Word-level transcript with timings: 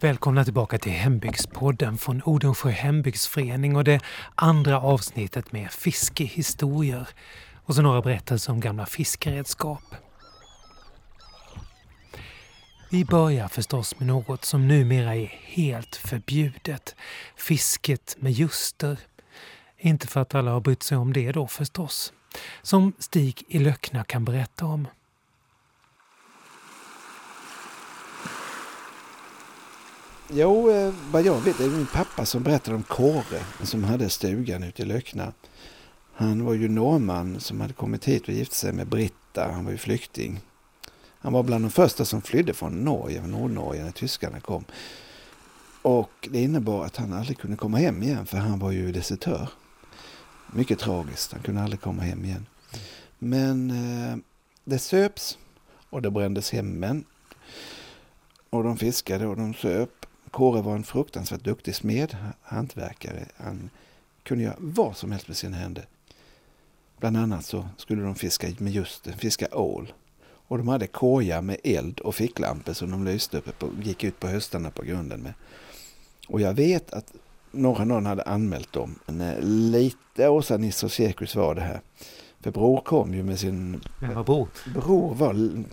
Välkomna 0.00 0.44
tillbaka 0.44 0.78
till 0.78 0.92
Hembygdspodden 0.92 1.98
från 1.98 2.22
Odensjö 2.24 2.70
hembygdsförening 2.70 3.76
och 3.76 3.84
det 3.84 4.00
andra 4.34 4.80
avsnittet 4.80 5.52
med 5.52 5.70
fiskehistorier 5.70 7.08
och 7.64 7.74
så 7.74 7.82
några 7.82 8.02
berättelser 8.02 8.52
om 8.52 8.60
gamla 8.60 8.86
fiskeredskap. 8.86 9.82
Vi 12.90 13.04
börjar 13.04 13.48
förstås 13.48 13.98
med 13.98 14.06
något 14.06 14.44
som 14.44 14.68
numera 14.68 15.14
är 15.14 15.26
helt 15.44 15.96
förbjudet. 15.96 16.94
Fisket 17.36 18.16
med 18.18 18.32
juster. 18.32 18.98
Inte 19.78 20.06
för 20.06 20.20
att 20.20 20.34
alla 20.34 20.50
har 20.50 20.60
brytt 20.60 20.82
sig 20.82 20.98
om 20.98 21.12
det 21.12 21.32
då 21.32 21.46
förstås. 21.46 22.12
Som 22.62 22.92
Stig 22.98 23.42
i 23.48 23.58
Löckna 23.58 24.04
kan 24.04 24.24
berätta 24.24 24.66
om. 24.66 24.88
Jo, 30.30 30.70
eh, 30.70 30.94
vad 31.10 31.22
jag 31.22 31.40
vet, 31.40 31.58
det 31.58 31.64
är 31.64 31.68
min 31.68 31.86
pappa 31.86 32.26
som 32.26 32.42
berättade 32.42 32.76
om 32.76 32.82
Kåre 32.82 33.42
som 33.62 33.84
hade 33.84 34.08
stugan 34.08 34.62
ute 34.62 34.82
i 34.82 34.84
Lökna. 34.84 35.32
Han 36.14 36.44
var 36.44 36.54
ju 36.54 36.68
norrman 36.68 37.40
som 37.40 37.60
hade 37.60 37.72
kommit 37.72 38.04
hit 38.04 38.22
och 38.22 38.34
gift 38.34 38.52
sig 38.52 38.72
med 38.72 38.86
Britta. 38.86 39.50
Han 39.52 39.64
var 39.64 39.72
ju 39.72 39.78
flykting. 39.78 40.40
Han 41.18 41.32
var 41.32 41.42
bland 41.42 41.64
de 41.64 41.70
första 41.70 42.04
som 42.04 42.22
flydde 42.22 42.54
från 42.54 42.84
Norge, 42.84 43.26
Nordnorge, 43.26 43.84
när 43.84 43.90
tyskarna 43.90 44.40
kom. 44.40 44.64
Och 45.82 46.28
det 46.30 46.42
innebar 46.42 46.84
att 46.84 46.96
han 46.96 47.12
aldrig 47.12 47.38
kunde 47.38 47.56
komma 47.56 47.78
hem 47.78 48.02
igen 48.02 48.26
för 48.26 48.38
han 48.38 48.58
var 48.58 48.70
ju 48.70 48.92
desertör. 48.92 49.48
Mycket 50.52 50.78
tragiskt, 50.78 51.32
han 51.32 51.42
kunde 51.42 51.62
aldrig 51.62 51.80
komma 51.80 52.02
hem 52.02 52.24
igen. 52.24 52.46
Men 53.18 53.70
eh, 53.70 54.16
det 54.64 54.78
söps 54.78 55.38
och 55.90 56.02
det 56.02 56.10
brändes 56.10 56.50
hemmen. 56.50 57.04
Och 58.50 58.64
de 58.64 58.76
fiskade 58.76 59.26
och 59.26 59.36
de 59.36 59.54
söp. 59.54 60.06
Kåre 60.36 60.62
var 60.62 60.74
en 60.74 60.84
fruktansvärt 60.84 61.44
duktig 61.44 61.74
smed, 61.74 62.16
hantverkare. 62.42 63.26
Han 63.36 63.70
kunde 64.22 64.44
göra 64.44 64.56
vad 64.58 64.96
som 64.96 65.12
helst 65.12 65.28
med 65.28 65.36
sina 65.36 65.56
händer. 65.56 65.86
Bland 66.98 67.16
annat 67.16 67.44
så 67.44 67.68
skulle 67.76 68.02
de 68.02 68.14
fiska 68.14 68.48
med 68.58 68.72
just 68.72 69.06
fiska 69.06 69.48
ål. 69.52 69.92
Och 70.22 70.58
de 70.58 70.68
hade 70.68 70.86
koja 70.86 71.40
med 71.40 71.56
eld 71.64 72.00
och 72.00 72.14
ficklampor 72.14 72.72
som 72.72 72.90
de 72.90 73.04
lyste 73.04 73.38
uppe 73.38 73.52
på, 73.52 73.68
gick 73.82 74.04
ut 74.04 74.20
på 74.20 74.26
höstarna 74.26 74.70
på 74.70 74.82
grunden 74.82 75.20
med. 75.20 75.32
Och 76.28 76.40
jag 76.40 76.54
vet 76.54 76.92
att 76.92 77.12
några 77.50 77.84
någon 77.84 78.06
hade 78.06 78.22
anmält 78.22 78.72
dem. 78.72 78.98
Men 79.06 79.20
eh, 79.20 79.40
lite 79.40 80.28
Åsa 80.28 80.56
Nisse 80.56 80.86
och 80.86 80.92
Cirkus 80.92 81.34
var 81.34 81.54
det 81.54 81.60
här. 81.60 81.80
För 82.40 82.50
Bror 82.50 82.80
kom 82.80 83.14
ju 83.14 83.22
med 83.22 83.38
sin... 83.38 83.80
Vem 84.00 84.14
var 84.14 84.24
Bror? 84.24 84.48
Bror 84.74 85.14
var 85.14 85.64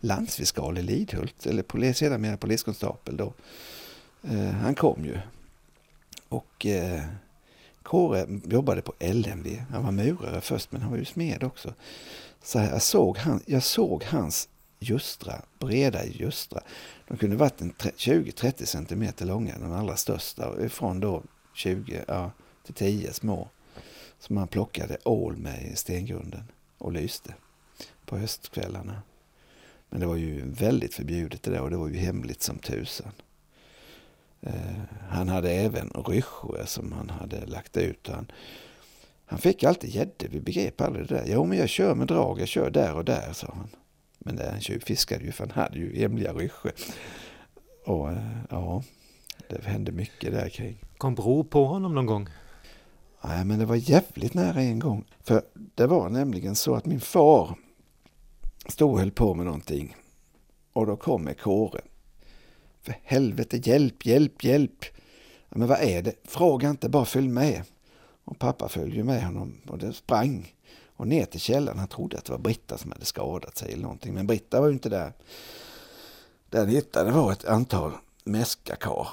landsfiskal 0.00 0.78
i 0.78 0.82
Lidhult, 0.82 1.46
eller 1.46 1.62
polis, 1.62 1.98
sedermera 1.98 2.36
poliskonstapel 2.36 3.16
då. 3.16 3.32
Eh, 4.30 4.50
han 4.50 4.74
kom 4.74 5.04
ju. 5.04 5.18
Och 6.28 6.66
eh, 6.66 7.02
Kåre 7.82 8.26
jobbade 8.44 8.82
på 8.82 8.92
LMV. 9.00 9.62
Han 9.70 9.84
var 9.84 9.92
murare 9.92 10.40
först 10.40 10.72
men 10.72 10.82
han 10.82 10.90
var 10.90 10.98
ju 10.98 11.04
smed 11.04 11.44
också. 11.44 11.74
Så 12.42 12.58
jag 12.58 12.82
såg, 12.82 13.18
han, 13.18 13.40
jag 13.46 13.62
såg 13.62 14.04
hans 14.04 14.48
justra, 14.78 15.42
breda 15.58 16.06
justra. 16.06 16.60
De 17.08 17.16
kunde 17.16 17.36
varit 17.36 17.60
20-30 17.60 18.64
centimeter 18.64 19.26
långa, 19.26 19.58
de 19.58 19.72
allra 19.72 19.96
största. 19.96 20.68
Från 20.68 21.00
då 21.00 21.22
20 21.54 22.04
ja, 22.08 22.30
till 22.64 22.74
10 22.74 23.12
små. 23.12 23.48
Som 24.18 24.36
han 24.36 24.48
plockade 24.48 24.98
ål 25.04 25.36
med 25.36 25.72
i 25.72 25.76
stengrunden 25.76 26.44
och 26.78 26.92
lyste 26.92 27.34
på 28.06 28.16
höstkvällarna. 28.16 29.02
Men 29.90 30.00
det 30.00 30.06
var 30.06 30.16
ju 30.16 30.50
väldigt 30.50 30.94
förbjudet 30.94 31.42
det 31.42 31.50
där 31.50 31.60
och 31.60 31.70
det 31.70 31.76
var 31.76 31.88
ju 31.88 31.96
hemligt 31.96 32.42
som 32.42 32.58
tusan. 32.58 33.12
Eh, 34.40 34.52
han 35.08 35.28
hade 35.28 35.50
även 35.50 35.88
rysjor 35.88 36.62
som 36.66 36.92
han 36.92 37.10
hade 37.10 37.46
lagt 37.46 37.76
ut. 37.76 38.08
Han, 38.08 38.32
han 39.26 39.38
fick 39.38 39.64
alltid 39.64 39.90
gäddor, 39.90 40.28
vi 40.30 40.40
begrep 40.40 40.80
aldrig 40.80 41.08
det 41.08 41.14
där. 41.14 41.24
Jo, 41.26 41.44
men 41.44 41.58
jag 41.58 41.68
kör 41.68 41.94
med 41.94 42.06
drag, 42.06 42.40
jag 42.40 42.48
kör 42.48 42.70
där 42.70 42.94
och 42.94 43.04
där, 43.04 43.32
sa 43.32 43.52
han. 43.54 43.68
Men 44.18 44.38
han 44.50 44.60
tjuvfiskade 44.60 45.24
ju, 45.24 45.32
för 45.32 45.46
han 45.46 45.62
hade 45.62 45.78
ju 45.78 45.98
hemliga 45.98 46.32
rysjor. 46.32 46.72
Och 47.86 48.10
eh, 48.10 48.38
ja, 48.50 48.82
det 49.48 49.64
hände 49.64 49.92
mycket 49.92 50.32
där 50.32 50.48
kring. 50.48 50.78
Kom 50.98 51.14
Bror 51.14 51.44
på 51.44 51.64
honom 51.64 51.94
någon 51.94 52.06
gång? 52.06 52.28
Nej, 53.24 53.44
men 53.44 53.58
det 53.58 53.64
var 53.64 53.76
jävligt 53.76 54.34
nära 54.34 54.60
en 54.60 54.78
gång. 54.78 55.04
För 55.20 55.42
det 55.54 55.86
var 55.86 56.08
nämligen 56.08 56.56
så 56.56 56.74
att 56.74 56.86
min 56.86 57.00
far 57.00 57.54
stod 58.68 58.92
och 58.92 58.98
höll 58.98 59.10
på 59.10 59.34
med 59.34 59.46
någonting. 59.46 59.96
Och 60.72 60.86
då 60.86 60.96
kommer 60.96 61.34
Kåre. 61.34 61.80
För 62.86 62.94
helvete, 63.02 63.56
hjälp, 63.56 64.06
hjälp, 64.06 64.44
hjälp. 64.44 64.84
Ja, 65.48 65.58
men 65.58 65.68
vad 65.68 65.80
är 65.80 66.02
det? 66.02 66.14
Fråga 66.24 66.70
inte, 66.70 66.88
bara 66.88 67.04
följ 67.04 67.28
med. 67.28 67.62
Och 68.24 68.38
pappa 68.38 68.68
följde 68.68 69.04
med 69.04 69.24
honom 69.24 69.60
och 69.68 69.78
det 69.78 69.92
sprang. 69.92 70.54
Och 70.96 71.08
ner 71.08 71.24
till 71.24 71.40
källaren. 71.40 71.78
Han 71.78 71.88
trodde 71.88 72.18
att 72.18 72.24
det 72.24 72.32
var 72.32 72.38
Britta 72.38 72.78
som 72.78 72.92
hade 72.92 73.04
skadat 73.04 73.58
sig 73.58 73.72
eller 73.72 73.82
någonting. 73.82 74.14
Men 74.14 74.26
Britta 74.26 74.60
var 74.60 74.66
ju 74.66 74.72
inte 74.72 74.88
där. 74.88 75.12
Det 76.50 76.58
han 76.58 76.68
hittade 76.68 77.10
var 77.10 77.32
ett 77.32 77.44
antal 77.44 77.92
mäskakar. 78.24 79.08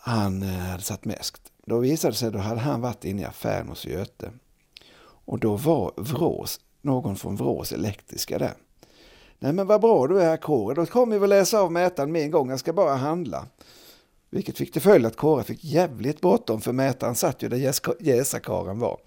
Han 0.00 0.42
eh, 0.42 0.48
hade 0.48 0.82
satt 0.82 1.04
mäskt. 1.04 1.52
Då 1.66 1.78
visade 1.78 2.12
det 2.12 2.16
sig 2.16 2.28
att 2.28 2.44
hade 2.44 2.60
han 2.60 2.80
varit 2.80 3.04
inne 3.04 3.22
i 3.22 3.24
affären 3.24 3.68
hos 3.68 3.86
Göte. 3.86 4.30
Och 5.00 5.38
då 5.38 5.56
var 5.56 5.92
Vrås, 5.96 6.60
någon 6.82 7.16
från 7.16 7.36
Vrås 7.36 7.72
elektriska 7.72 8.38
där. 8.38 8.54
Nej 9.38 9.52
men 9.52 9.66
vad 9.66 9.80
bra 9.80 10.06
du 10.06 10.22
är 10.22 10.36
Kåre, 10.36 10.74
då 10.74 10.86
kommer 10.86 11.16
vi 11.16 11.18
väl 11.18 11.30
läsa 11.30 11.60
av 11.60 11.72
mätaren 11.72 12.12
med 12.12 12.22
en 12.22 12.30
gång, 12.30 12.50
jag 12.50 12.60
ska 12.60 12.72
bara 12.72 12.94
handla. 12.94 13.46
Vilket 14.30 14.58
fick 14.58 14.72
till 14.72 14.82
följd 14.82 15.06
att 15.06 15.16
Kåre 15.16 15.44
fick 15.44 15.64
jävligt 15.64 16.20
bråttom 16.20 16.60
för 16.60 16.72
mätaren 16.72 17.14
satt 17.14 17.42
ju 17.42 17.48
där 17.48 17.72
jäsakaren 18.00 18.78
var. 18.78 18.98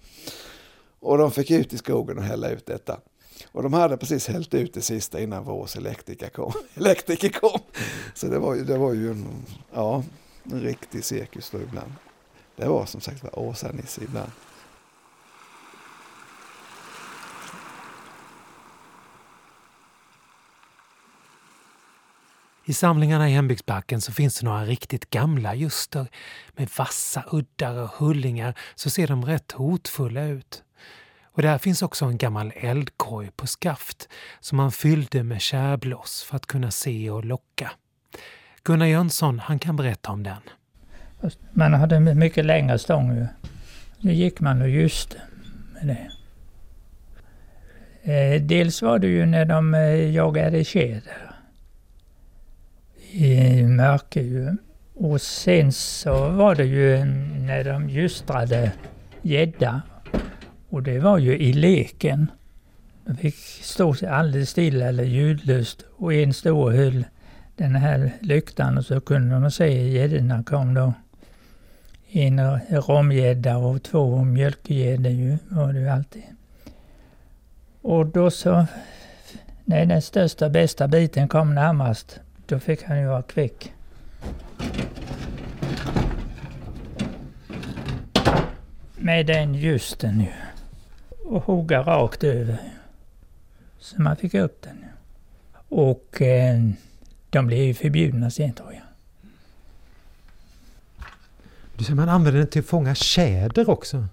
Och 1.00 1.18
de 1.18 1.30
fick 1.30 1.50
ut 1.50 1.72
i 1.72 1.78
skogen 1.78 2.18
och 2.18 2.24
hälla 2.24 2.48
ut 2.48 2.66
detta. 2.66 3.00
Och 3.52 3.62
de 3.62 3.72
hade 3.72 3.96
precis 3.96 4.28
hällt 4.28 4.54
ut 4.54 4.74
det 4.74 4.80
sista 4.80 5.20
innan 5.20 5.44
vårs 5.44 5.76
elektriker 5.76 6.28
kom. 6.28 6.52
elektriker 6.74 7.28
kom. 7.28 7.60
Så 8.14 8.26
det 8.26 8.38
var, 8.38 8.54
ju, 8.54 8.64
det 8.64 8.78
var 8.78 8.92
ju 8.92 9.10
en, 9.10 9.26
ja, 9.72 10.04
en 10.52 10.60
riktig 10.60 11.04
cirkus 11.04 11.50
då 11.50 11.60
ibland. 11.60 11.92
Det 12.56 12.66
var 12.68 12.86
som 12.86 13.00
sagt 13.00 13.22
var 13.22 13.38
Åsa-Nisse 13.38 14.04
ibland. 14.04 14.30
I 22.64 22.72
samlingarna 22.72 23.28
i 23.28 23.32
Hembygdsbacken 23.32 24.00
så 24.00 24.12
finns 24.12 24.40
det 24.40 24.46
några 24.46 24.64
riktigt 24.64 25.10
gamla 25.10 25.54
juster. 25.54 26.06
Med 26.56 26.68
vassa 26.78 27.24
uddar 27.32 27.74
och 27.82 27.88
hullingar 27.88 28.54
så 28.74 28.90
ser 28.90 29.06
de 29.06 29.24
rätt 29.24 29.52
hotfulla 29.52 30.24
ut. 30.24 30.62
Och 31.24 31.42
där 31.42 31.58
finns 31.58 31.82
också 31.82 32.04
en 32.04 32.16
gammal 32.16 32.52
eldkorg 32.56 33.30
på 33.36 33.46
skaft 33.46 34.08
som 34.40 34.56
man 34.56 34.72
fyllde 34.72 35.22
med 35.22 35.40
kärblås 35.40 36.22
för 36.22 36.36
att 36.36 36.46
kunna 36.46 36.70
se 36.70 37.10
och 37.10 37.24
locka. 37.24 37.70
Gunnar 38.62 38.86
Jönsson 38.86 39.38
han 39.38 39.58
kan 39.58 39.76
berätta 39.76 40.12
om 40.12 40.22
den. 40.22 40.40
Man 41.52 41.74
hade 41.74 42.00
mycket 42.00 42.44
längre 42.44 42.78
stång 42.78 43.14
ju. 43.14 43.26
Nu 43.98 44.12
gick 44.12 44.40
man 44.40 44.62
och 44.62 44.68
just 44.68 45.16
med 45.74 45.86
det. 45.86 46.12
Eh, 48.12 48.42
dels 48.42 48.82
var 48.82 48.98
det 48.98 49.06
ju 49.06 49.26
när 49.26 49.44
de 49.44 49.74
eh, 49.74 50.10
jagade 50.10 50.64
tjäder 50.64 51.31
i 53.12 53.62
mörker 53.62 54.22
ju. 54.22 54.56
Och 54.94 55.20
sen 55.20 55.72
så 55.72 56.28
var 56.28 56.54
det 56.54 56.64
ju 56.64 57.04
när 57.46 57.64
de 57.64 57.88
ljustrade 57.88 58.72
gädda. 59.22 59.82
Och 60.68 60.82
det 60.82 60.98
var 60.98 61.18
ju 61.18 61.38
i 61.38 61.52
leken. 61.52 62.30
De 63.04 63.16
fick 63.16 63.36
stå 63.62 63.94
alldeles 64.08 64.50
stilla 64.50 64.86
eller 64.86 65.04
ljudlöst 65.04 65.84
och 65.96 66.14
en 66.14 66.34
stod 66.34 66.58
och 66.58 66.72
höll 66.72 67.04
den 67.56 67.74
här 67.74 68.12
lyktan 68.20 68.78
och 68.78 68.84
så 68.84 69.00
kunde 69.00 69.40
de 69.40 69.50
se 69.50 69.88
gäddorna 69.88 70.42
kom 70.42 70.74
då. 70.74 70.92
En 72.10 72.60
romgädda 72.70 73.56
och 73.56 73.82
två 73.82 74.24
mjölkgäddor 74.24 75.12
ju 75.12 75.38
var 75.48 75.72
det 75.72 75.80
ju 75.80 75.88
alltid. 75.88 76.22
Och 77.82 78.06
då 78.06 78.30
så, 78.30 78.66
när 79.64 79.86
den 79.86 80.02
största 80.02 80.48
bästa 80.48 80.88
biten 80.88 81.28
kom 81.28 81.54
närmast 81.54 82.20
då 82.52 82.58
fick 82.58 82.82
han 82.82 83.00
ju 83.00 83.06
vara 83.06 83.22
kvick. 83.22 83.72
Med 88.96 89.26
den 89.26 89.54
ljusten 89.54 90.20
ju. 90.20 90.32
Och 91.24 91.42
hugga 91.42 91.82
rakt 91.82 92.24
över. 92.24 92.58
Så 93.78 94.02
man 94.02 94.16
fick 94.16 94.34
upp 94.34 94.62
den. 94.62 94.84
Och 95.68 96.22
eh, 96.22 96.60
de 97.30 97.46
blev 97.46 97.58
ju 97.58 97.74
förbjudna 97.74 98.30
sen 98.30 98.52
tror 98.52 98.72
jag. 98.72 98.82
Du 101.76 101.84
säger 101.84 101.96
man 101.96 102.08
använde 102.08 102.38
den 102.38 102.48
till 102.48 102.60
att 102.60 102.66
fånga 102.66 102.94
tjäder 102.94 103.70
också? 103.70 104.06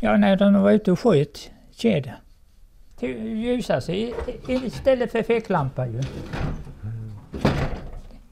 Ja, 0.00 0.16
när 0.16 0.36
de 0.36 0.54
var 0.54 0.70
ute 0.70 0.92
och 0.92 1.00
sköt 1.00 1.50
tjäder. 1.70 2.16
Till 2.98 3.26
ljusa 3.26 3.80
sig 3.80 4.14
istället 4.48 5.12
för 5.12 5.22
ficklampa 5.22 5.86
ju. 5.86 6.02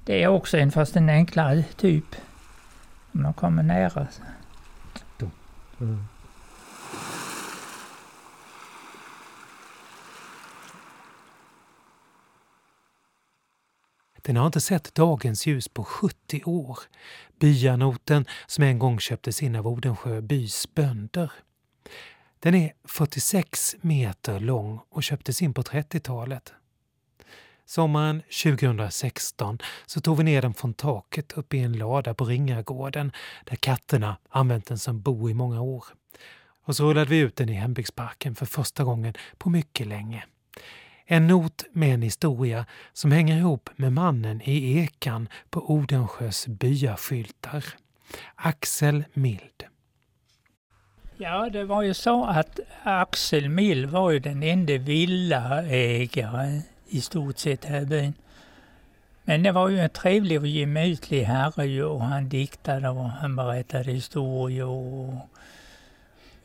Det 0.04 0.22
är 0.22 0.28
också 0.28 0.58
en 0.58 0.72
fast 0.72 0.96
en 0.96 1.08
enklare 1.08 1.62
typ. 1.62 2.16
Om 3.12 3.22
de 3.22 3.34
kommer 3.34 3.62
nära. 3.62 4.08
Mm. 5.80 6.04
Den 14.22 14.36
har 14.36 14.46
inte 14.46 14.60
sett 14.60 14.94
dagens 14.94 15.46
ljus 15.46 15.68
på 15.68 15.84
70 15.84 16.42
år. 16.44 16.78
Byanoten 17.38 18.26
som 18.46 18.64
en 18.64 18.78
gång 18.78 19.00
köptes 19.00 19.42
in 19.42 19.56
av 19.56 19.66
Odensjö 19.66 20.20
bys 20.20 20.74
bönder. 20.74 21.32
Den 22.38 22.54
är 22.54 22.72
46 22.84 23.76
meter 23.80 24.40
lång 24.40 24.80
och 24.90 25.02
köptes 25.02 25.42
in 25.42 25.54
på 25.54 25.62
30-talet. 25.62 26.52
Sommaren 27.66 28.22
2016 28.42 29.58
så 29.86 30.00
tog 30.00 30.16
vi 30.16 30.24
ner 30.24 30.42
den 30.42 30.54
från 30.54 30.74
taket 30.74 31.32
upp 31.32 31.54
i 31.54 31.58
en 31.58 31.72
lada 31.72 32.14
på 32.14 32.24
Ringagården 32.24 33.12
där 33.44 33.56
katterna 33.56 34.16
använt 34.28 34.66
den 34.66 34.78
som 34.78 35.00
bo 35.00 35.30
i 35.30 35.34
många 35.34 35.60
år. 35.60 35.84
Och 36.64 36.76
så 36.76 36.84
rullade 36.84 37.10
vi 37.10 37.18
ut 37.18 37.36
den 37.36 37.48
i 37.48 37.52
hembygdsparken 37.52 38.34
för 38.34 38.46
första 38.46 38.84
gången 38.84 39.14
på 39.38 39.50
mycket 39.50 39.86
länge. 39.86 40.24
En 41.06 41.26
not 41.26 41.64
med 41.72 41.94
en 41.94 42.02
historia 42.02 42.66
som 42.92 43.12
hänger 43.12 43.36
ihop 43.36 43.70
med 43.76 43.92
mannen 43.92 44.40
i 44.44 44.78
ekan 44.78 45.28
på 45.50 45.70
Odensjös 45.70 46.46
byaskyltar. 46.46 47.64
Axel 48.34 49.04
Mild. 49.14 49.64
Ja, 51.16 51.48
det 51.52 51.64
var 51.64 51.82
ju 51.82 51.94
så 51.94 52.24
att 52.24 52.60
Axel 52.82 53.48
Mild 53.48 53.90
var 53.90 54.10
ju 54.10 54.18
den 54.18 54.42
enda 54.42 54.78
villaägaren 54.78 56.62
i 56.94 57.00
stort 57.00 57.38
sett 57.38 57.64
här 57.64 57.80
i 57.82 57.86
byn. 57.86 58.14
Men 59.24 59.42
det 59.42 59.52
var 59.52 59.68
ju 59.68 59.78
en 59.78 59.90
trevlig 59.90 60.40
och 60.40 60.46
gemytlig 60.46 61.22
herre 61.22 61.66
ju 61.66 61.84
och 61.84 62.04
han 62.04 62.28
diktade 62.28 62.88
och 62.88 63.10
han 63.10 63.36
berättade 63.36 63.92
historier. 63.92 64.66
Och, 64.66 65.14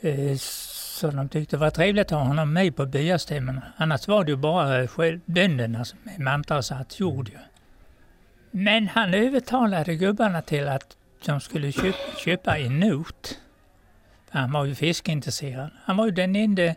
eh, 0.01 0.37
så 0.37 1.11
de 1.11 1.29
tyckte 1.29 1.55
det 1.55 1.59
var 1.59 1.69
trevligt 1.69 2.11
att 2.11 2.19
ha 2.19 2.27
honom 2.27 2.53
med 2.53 2.75
på 2.75 2.85
byastämmorna. 2.85 3.61
Annars 3.77 4.07
var 4.07 4.23
det 4.23 4.31
ju 4.31 4.37
bara 4.37 4.83
eh, 4.83 5.19
bönderna 5.25 5.85
som 5.85 5.99
med 6.03 6.19
mantalssatt 6.19 6.99
jord. 6.99 7.31
Men 8.51 8.87
han 8.87 9.13
övertalade 9.13 9.95
gubbarna 9.95 10.41
till 10.41 10.67
att 10.67 10.97
de 11.25 11.39
skulle 11.39 11.71
köpa, 11.71 11.97
köpa 12.25 12.57
en 12.57 12.79
not. 12.79 13.39
Han 14.29 14.51
var 14.51 14.65
ju 14.65 14.75
fiskeintresserad. 14.75 15.69
Han 15.83 15.97
var 15.97 16.05
ju 16.05 16.11
den 16.11 16.35
enda 16.35 16.75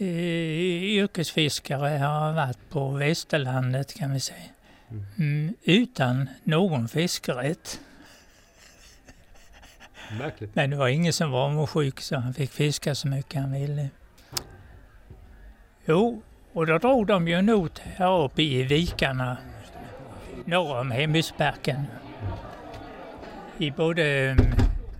yrkesfiskare 0.00 1.92
jag 1.92 2.08
har 2.08 2.32
varit 2.32 2.70
på 2.70 2.90
västerlandet 2.90 3.94
kan 3.94 4.12
vi 4.12 4.20
säga. 4.20 4.48
Mm, 5.18 5.54
utan 5.64 6.28
någon 6.44 6.88
fiskerätt. 6.88 7.80
Märkligt. 10.18 10.54
Men 10.54 10.70
det 10.70 10.76
var 10.76 10.88
ingen 10.88 11.12
som 11.12 11.30
var 11.30 11.44
avundsjuk 11.44 12.00
så 12.00 12.16
han 12.16 12.34
fick 12.34 12.52
fiska 12.52 12.94
så 12.94 13.08
mycket 13.08 13.40
han 13.40 13.52
ville. 13.52 13.88
Jo, 15.86 16.22
och 16.52 16.66
då 16.66 16.78
drog 16.78 17.06
de 17.06 17.28
ju 17.28 17.42
not 17.42 17.78
här 17.78 18.24
uppe 18.24 18.42
i 18.42 18.62
vikarna 18.62 19.36
norr 20.44 20.80
om 20.80 20.90
Hemhusbergen. 20.90 21.86
I 23.58 23.70
både 23.70 24.36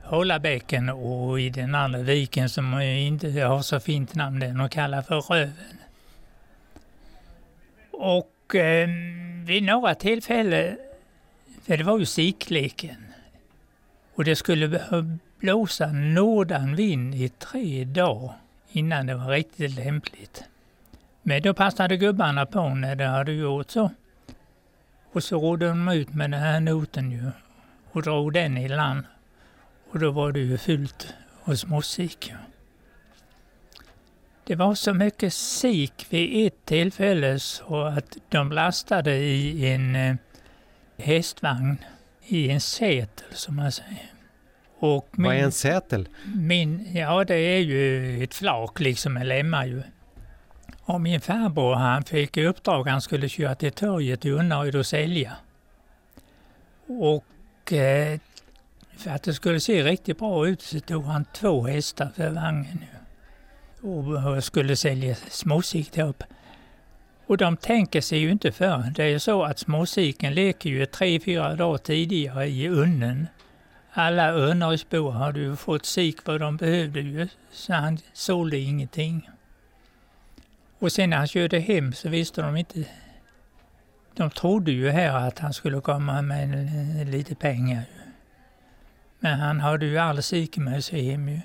Hållabäcken 0.06 0.88
och 0.88 1.40
i 1.40 1.50
den 1.50 1.74
andra 1.74 1.98
viken 1.98 2.48
som 2.48 2.80
inte 2.80 3.40
har 3.40 3.62
så 3.62 3.80
fint 3.80 4.14
namn, 4.14 4.40
den 4.40 4.58
de 4.58 4.68
kallar 4.68 5.02
för 5.02 5.20
Röven. 5.20 5.78
Och 7.90 8.54
eh, 8.54 8.88
vid 9.46 9.62
några 9.62 9.94
tillfällen, 9.94 10.78
för 11.62 11.76
det 11.76 11.84
var 11.84 11.98
ju 11.98 12.04
sikleken, 12.04 13.06
och 14.14 14.24
det 14.24 14.36
skulle 14.36 14.80
blåsa 15.38 15.86
nordanvind 15.86 17.14
i 17.14 17.28
tre 17.28 17.84
dagar 17.84 18.32
innan 18.72 19.06
det 19.06 19.14
var 19.14 19.28
riktigt 19.28 19.74
lämpligt. 19.74 20.44
Men 21.22 21.42
då 21.42 21.54
passade 21.54 21.96
gubbarna 21.96 22.46
på 22.46 22.68
när 22.68 22.94
det 22.94 23.06
hade 23.06 23.32
gjort 23.32 23.70
så. 23.70 23.90
Och 25.12 25.24
så 25.24 25.40
rodde 25.40 25.68
de 25.68 25.88
ut 25.88 26.14
med 26.14 26.30
den 26.30 26.40
här 26.40 26.60
noten 26.60 27.10
ju 27.10 27.30
och 27.92 28.02
drog 28.02 28.32
den 28.32 28.56
i 28.58 28.68
land. 28.68 29.04
Och 29.90 29.98
då 29.98 30.10
var 30.10 30.32
det 30.32 30.40
ju 30.40 30.58
fullt 30.58 31.14
hos 31.42 31.66
mossik. 31.66 32.32
Det 34.44 34.54
var 34.54 34.74
så 34.74 34.94
mycket 34.94 35.32
sik 35.32 36.06
vid 36.10 36.46
ett 36.46 36.64
tillfälle 36.64 37.38
så 37.38 37.84
att 37.84 38.16
de 38.28 38.52
lastade 38.52 39.16
i 39.16 39.66
en 39.66 39.96
eh, 39.96 40.16
hästvagn 40.98 41.76
i 42.26 42.50
en 42.50 42.60
sätel 42.60 43.26
som 43.34 43.56
man 43.56 43.72
säger. 43.72 44.12
Och 44.78 45.08
min, 45.10 45.26
Vad 45.26 45.36
är 45.36 45.40
en 45.40 45.52
sätel? 45.52 46.08
Min, 46.34 46.96
ja, 46.96 47.24
det 47.24 47.34
är 47.34 47.58
ju 47.58 48.24
ett 48.24 48.34
flak 48.34 48.80
liksom 48.80 49.12
med 49.12 49.26
lemmar 49.26 49.66
ju. 49.66 49.82
Och 50.80 51.00
min 51.00 51.20
farbror 51.20 51.74
han 51.74 52.04
fick 52.04 52.36
i 52.36 52.46
uppdrag 52.46 52.88
han 52.88 53.02
skulle 53.02 53.28
köra 53.28 53.54
till 53.54 53.72
torget 53.72 54.24
i 54.24 54.30
Unnaryd 54.30 54.76
och 54.76 54.86
sälja. 54.86 55.32
Och 56.86 57.72
eh, 57.72 58.20
för 58.96 59.10
att 59.10 59.22
det 59.22 59.34
skulle 59.34 59.60
se 59.60 59.82
riktigt 59.82 60.18
bra 60.18 60.48
ut 60.48 60.62
så 60.62 60.80
tog 60.80 61.04
han 61.04 61.24
två 61.24 61.66
hästar 61.66 62.10
för 62.16 62.30
vagnen. 62.30 62.84
Och 63.80 64.44
skulle 64.44 64.76
sälja 64.76 65.14
småsik 65.14 65.98
upp. 65.98 66.22
Och 67.26 67.36
de 67.36 67.56
tänker 67.56 68.00
sig 68.00 68.18
ju 68.18 68.30
inte 68.30 68.52
för. 68.52 68.92
Det 68.94 69.02
är 69.02 69.08
ju 69.08 69.18
så 69.18 69.42
att 69.42 69.58
småsiken 69.58 70.34
leker 70.34 70.70
ju 70.70 70.86
tre, 70.86 71.20
fyra 71.20 71.54
dagar 71.54 71.78
tidigare 71.78 72.46
i 72.46 72.68
unnen. 72.68 73.26
Alla 73.92 74.28
Önnarysbor 74.28 75.10
hade 75.10 75.40
ju 75.40 75.56
fått 75.56 75.86
sik 75.86 76.26
vad 76.26 76.40
de 76.40 76.56
behövde 76.56 77.00
ju, 77.00 77.28
så 77.52 77.72
han 77.72 77.98
sålde 78.12 78.58
ingenting. 78.58 79.30
Och 80.78 80.92
sen 80.92 81.10
när 81.10 81.16
han 81.16 81.26
körde 81.26 81.58
hem 81.58 81.92
så 81.92 82.08
visste 82.08 82.42
de 82.42 82.56
inte 82.56 82.84
de 84.16 84.30
trodde 84.30 84.72
ju 84.72 84.90
här 84.90 85.28
att 85.28 85.38
han 85.38 85.52
skulle 85.52 85.80
komma 85.80 86.22
med 86.22 87.08
lite 87.10 87.34
pengar. 87.34 87.84
Men 89.20 89.40
han 89.40 89.60
hade 89.60 89.86
ju 89.86 89.98
all 89.98 90.22
sik 90.22 90.56
med 90.56 90.84
sig 90.84 91.10
hem 91.10 91.28
ju. 91.28 91.40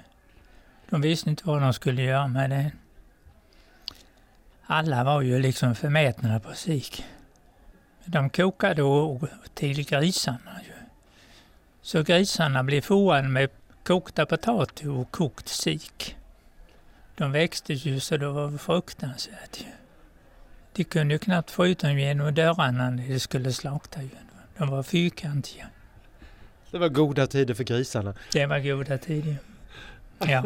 De 0.90 1.02
visste 1.02 1.30
inte 1.30 1.48
vad 1.48 1.62
de 1.62 1.74
skulle 1.74 2.02
göra 2.02 2.28
med 2.28 2.50
det. 2.50 2.72
Alla 4.66 5.04
var 5.04 5.22
ju 5.22 5.40
liksom 5.40 5.76
förmätna 5.76 6.40
på 6.40 6.54
sik. 6.54 7.06
De 8.06 8.30
kokade 8.30 8.84
till 9.54 9.86
grisarna 9.86 10.62
ju. 10.68 10.74
Så 11.82 12.04
grisarna 12.04 12.64
blev 12.64 12.82
fodrade 12.82 13.28
med 13.28 13.50
kokta 13.84 14.26
potatis 14.26 14.88
och 14.88 15.12
kokt 15.12 15.48
sik. 15.48 16.16
De 17.16 17.32
växte 17.32 17.74
ju 17.74 18.00
så 18.00 18.18
det 18.18 18.28
var 18.28 18.58
fruktansvärt 18.58 19.62
ju. 19.62 19.66
De 20.74 20.84
kunde 20.84 21.14
ju 21.14 21.20
knappt 21.20 21.52
få 21.52 21.68
ut 21.68 21.80
dem 21.80 22.00
genom 22.00 22.34
dörrarna 22.34 22.90
när 22.90 23.08
de 23.08 23.20
skulle 23.20 23.54
slakta 23.54 24.02
ju. 24.02 24.10
De 24.58 24.70
var 24.70 24.84
fyrkantiga. 24.84 25.68
Det 26.72 26.78
var 26.78 26.90
goda 26.90 27.28
tider 27.28 27.54
för 27.54 27.64
grisarna. 27.64 28.14
Det 28.34 28.46
var 28.46 28.60
goda 28.60 28.98
tider. 28.98 29.38
Ja. 30.20 30.44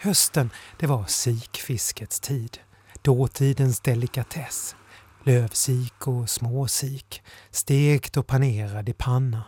Hösten, 0.00 0.50
det 0.78 0.86
var 0.86 1.06
sikfiskets 1.06 2.20
tid. 2.20 2.58
Dåtidens 3.02 3.80
delikatess. 3.80 4.76
Lövsik 5.24 6.06
och 6.06 6.30
småsik, 6.30 7.22
stekt 7.50 8.16
och 8.16 8.26
panerad 8.26 8.88
i 8.88 8.92
panna. 8.92 9.44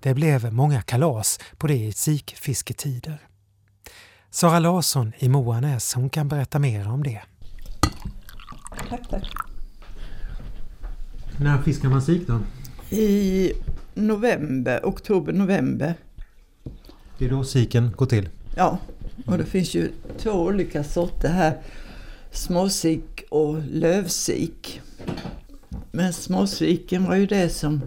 Det 0.00 0.14
blev 0.14 0.52
många 0.52 0.82
kalas 0.82 1.40
på 1.58 1.66
det 1.66 1.74
i 1.74 1.92
sikfisketider. 1.92 3.18
Sara 4.34 4.58
Larsson 4.58 5.12
i 5.18 5.28
Moanäs 5.28 5.94
hon 5.94 6.10
kan 6.10 6.28
berätta 6.28 6.58
mer 6.58 6.88
om 6.88 7.02
det. 7.02 7.20
Tack, 8.88 9.08
tack. 9.10 9.30
När 11.40 11.62
fiskar 11.62 11.88
man 11.88 12.02
sik 12.02 12.26
då? 12.26 12.40
I 12.96 13.52
november, 13.94 14.80
oktober-november. 14.84 15.94
Det 17.18 17.24
är 17.24 17.30
då 17.30 17.44
siken 17.44 17.92
går 17.96 18.06
till? 18.06 18.28
Ja, 18.56 18.78
och 19.26 19.38
det 19.38 19.44
finns 19.44 19.74
ju 19.74 19.92
två 20.18 20.30
olika 20.30 20.84
sorter 20.84 21.28
här. 21.28 21.60
Småsik 22.30 23.24
och 23.30 23.62
lövsik. 23.70 24.80
Men 25.90 26.12
småsiken 26.12 27.04
var 27.04 27.14
ju 27.14 27.26
det 27.26 27.48
som, 27.48 27.82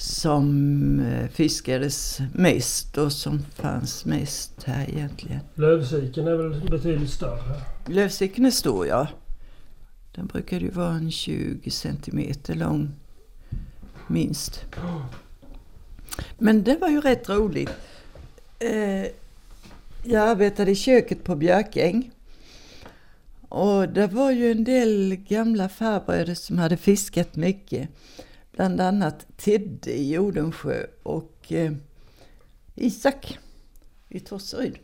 som 0.00 1.00
eh, 1.00 1.28
fiskades 1.28 2.18
mest 2.34 2.98
och 2.98 3.12
som 3.12 3.42
fanns 3.54 4.04
mest 4.04 4.62
här 4.64 4.88
egentligen. 4.90 5.40
Lövsiken 5.54 6.26
är 6.26 6.34
väl 6.34 6.70
betydligt 6.70 7.10
större? 7.10 7.60
Lövsiken 7.86 8.44
är 8.44 8.50
stor 8.50 8.86
ja. 8.86 9.08
Den 10.14 10.26
brukar 10.26 10.60
ju 10.60 10.70
vara 10.70 10.92
en 10.94 11.10
20 11.10 11.70
centimeter 11.70 12.54
lång 12.54 12.90
minst. 14.06 14.64
Men 16.38 16.62
det 16.62 16.76
var 16.76 16.88
ju 16.88 17.00
rätt 17.00 17.28
roligt. 17.28 17.70
Eh, 18.58 19.06
Jag 20.04 20.28
arbetade 20.28 20.70
i 20.70 20.74
köket 20.74 21.24
på 21.24 21.36
Björkäng. 21.36 22.10
Och 23.48 23.88
det 23.88 24.06
var 24.06 24.30
ju 24.30 24.50
en 24.52 24.64
del 24.64 25.16
gamla 25.28 25.68
farbröder 25.68 26.34
som 26.34 26.58
hade 26.58 26.76
fiskat 26.76 27.36
mycket. 27.36 27.88
Bland 28.60 28.80
annat 28.80 29.26
Tedde 29.36 29.98
i 29.98 30.18
Odensjö 30.18 30.86
och 31.02 31.52
eh, 31.52 31.72
Isak 32.74 33.38
i 34.08 34.20
Torseryd. 34.20 34.78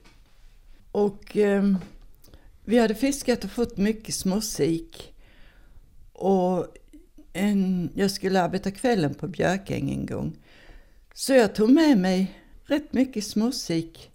Och 0.93 1.37
eh, 1.37 1.75
vi 2.65 2.79
hade 2.79 2.95
fiskat 2.95 3.45
och 3.45 3.51
fått 3.51 3.77
mycket 3.77 4.15
småsik. 4.15 5.15
Och 6.13 6.67
en, 7.33 7.91
jag 7.95 8.11
skulle 8.11 8.43
arbeta 8.43 8.71
kvällen 8.71 9.15
på 9.15 9.29
Björkäng 9.29 9.91
en 9.91 10.07
gång. 10.07 10.37
Så 11.15 11.33
jag 11.33 11.55
tog 11.55 11.71
med 11.71 11.99
mig 11.99 12.41
rätt 12.65 12.93
mycket 12.93 13.25
småsik 13.25 14.11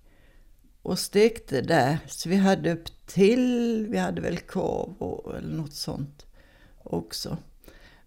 och 0.82 1.00
stekte 1.00 1.62
där. 1.62 1.98
Så 2.08 2.30
vi 2.30 2.36
hade 2.36 2.74
upp 2.74 3.06
till, 3.06 3.88
vi 3.90 3.98
hade 3.98 4.22
väl 4.22 4.38
korv 4.38 4.96
och, 4.98 5.38
eller 5.38 5.56
något 5.58 5.74
sånt 5.74 6.26
också. 6.84 7.38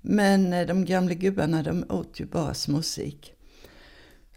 Men 0.07 0.53
eh, 0.53 0.67
de 0.67 0.85
gamla 0.85 1.15
gubbarna 1.15 1.63
de 1.63 1.85
åt 1.89 2.21
ju 2.21 2.27
bara 2.27 2.55
småsik. 2.55 3.35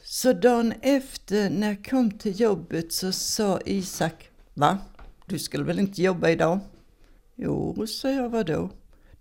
Så 0.03 0.33
dagen 0.33 0.73
efter 0.81 1.49
när 1.49 1.67
jag 1.67 1.85
kom 1.85 2.11
till 2.11 2.39
jobbet 2.39 2.93
så 2.93 3.11
sa 3.11 3.59
Isak, 3.65 4.29
va? 4.53 4.77
Du 5.25 5.39
skulle 5.39 5.63
väl 5.63 5.79
inte 5.79 6.01
jobba 6.01 6.29
idag? 6.29 6.59
Jo, 7.35 7.87
sa 7.87 8.09
jag, 8.09 8.29
vadå? 8.29 8.69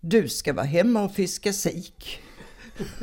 Du 0.00 0.29
ska 0.29 0.53
vara 0.53 0.67
hemma 0.67 1.05
och 1.05 1.15
fiska 1.15 1.53
sik. 1.53 2.19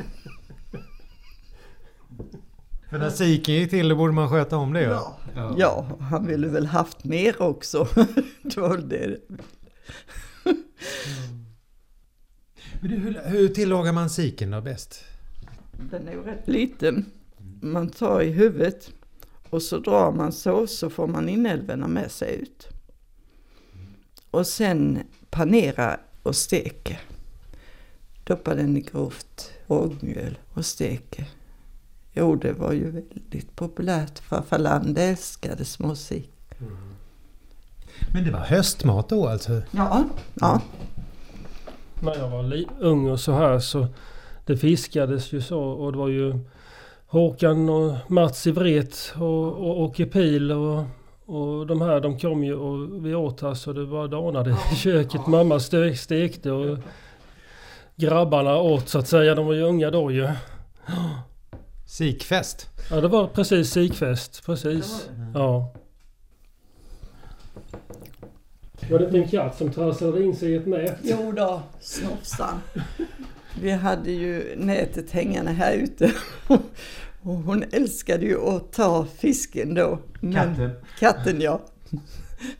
För 2.90 2.98
när 2.98 3.10
siken 3.10 3.54
gick 3.54 3.70
till 3.70 3.88
då 3.88 3.96
borde 3.96 4.12
man 4.12 4.30
sköta 4.30 4.56
om 4.56 4.72
det 4.72 4.82
ja. 4.82 5.18
Ja, 5.34 5.54
ja 5.58 5.86
han 6.00 6.26
ville 6.26 6.48
väl 6.48 6.66
haft 6.66 7.04
mer 7.04 7.42
också. 7.42 7.88
det 8.42 8.56
var 8.56 8.76
det. 8.76 9.18
Men 10.44 10.54
du, 10.54 11.33
hur, 12.90 13.20
hur 13.24 13.48
tillagar 13.48 13.92
man 13.92 14.10
siken 14.10 14.50
då 14.50 14.60
bäst? 14.60 15.04
Den 15.90 16.08
är 16.08 16.12
ju 16.12 16.22
rätt 16.22 16.48
liten. 16.48 17.04
Man 17.60 17.88
tar 17.88 18.20
i 18.20 18.30
huvudet 18.30 18.90
och 19.50 19.62
så 19.62 19.78
drar 19.78 20.12
man 20.12 20.32
så, 20.32 20.66
så 20.66 20.90
får 20.90 21.06
man 21.06 21.28
inälvorna 21.28 21.88
med 21.88 22.10
sig 22.10 22.34
ut. 22.42 22.68
Och 24.30 24.46
sen 24.46 24.98
panera 25.30 26.00
och 26.22 26.36
steka. 26.36 26.96
Doppa 28.24 28.54
den 28.54 28.76
i 28.76 28.80
grovt 28.80 29.52
rågmjöl 29.66 30.38
och 30.54 30.66
steker. 30.66 31.28
Jo, 32.12 32.36
det 32.36 32.52
var 32.52 32.72
ju 32.72 32.90
väldigt 32.90 33.56
populärt. 33.56 34.18
Farfar 34.18 34.58
Land 34.58 34.98
älskade 34.98 35.64
småsik. 35.64 36.30
Men 38.12 38.24
det 38.24 38.30
var 38.30 38.40
höstmat 38.40 39.08
då 39.08 39.28
alltså? 39.28 39.62
Ja, 39.70 40.04
ja. 40.34 40.62
När 42.04 42.16
jag 42.18 42.28
var 42.28 42.64
ung 42.80 43.10
och 43.10 43.20
så 43.20 43.32
här 43.32 43.58
så 43.58 43.86
det 44.46 44.56
fiskades 44.56 45.32
ju 45.32 45.40
så 45.40 45.60
och 45.60 45.92
det 45.92 45.98
var 45.98 46.08
ju 46.08 46.38
Håkan 47.06 47.68
och 47.68 48.10
Mats 48.10 48.46
i 48.46 48.50
Vret 48.50 49.14
och, 49.16 49.46
och 49.46 49.80
Åke 49.80 50.06
Pil 50.06 50.52
och, 50.52 50.84
och 51.26 51.66
de 51.66 51.80
här 51.80 52.00
de 52.00 52.18
kom 52.18 52.44
ju 52.44 52.54
och 52.54 53.06
vi 53.06 53.14
åt 53.14 53.40
här 53.40 53.54
så 53.54 53.72
det 53.72 53.84
var 53.84 54.08
danade 54.08 54.56
i 54.72 54.76
köket. 54.76 55.26
Mamma 55.26 55.58
stö- 55.58 55.94
stekte 55.94 56.50
och 56.52 56.78
grabbarna 57.96 58.56
åt 58.56 58.88
så 58.88 58.98
att 58.98 59.08
säga. 59.08 59.34
De 59.34 59.46
var 59.46 59.54
ju 59.54 59.62
unga 59.62 59.90
då 59.90 60.10
ju. 60.10 60.28
Sikfest? 61.86 62.68
Ja 62.90 63.00
det 63.00 63.08
var 63.08 63.26
precis 63.26 63.70
sikfest. 63.70 64.42
Precis. 64.46 65.08
Ja. 65.34 65.72
Var 68.90 68.98
det 68.98 69.04
inte 69.04 69.18
en 69.18 69.28
katt 69.28 69.58
som 69.58 69.72
trasslade 69.72 70.24
in 70.24 70.36
sig 70.36 70.50
i 70.50 70.54
ett 70.54 70.66
nät? 70.66 70.98
Jo 71.02 71.32
då, 71.32 71.62
snofsan. 71.80 72.60
Vi 73.60 73.70
hade 73.70 74.10
ju 74.10 74.56
nätet 74.56 75.10
hängande 75.10 75.50
här 75.52 75.72
ute. 75.72 76.12
Och 77.22 77.34
hon 77.34 77.64
älskade 77.72 78.24
ju 78.24 78.40
att 78.40 78.72
ta 78.72 79.06
fisken 79.18 79.74
då. 79.74 79.98
Men, 80.20 80.32
Katten? 80.32 80.70
Katten 80.98 81.40
ja. 81.40 81.60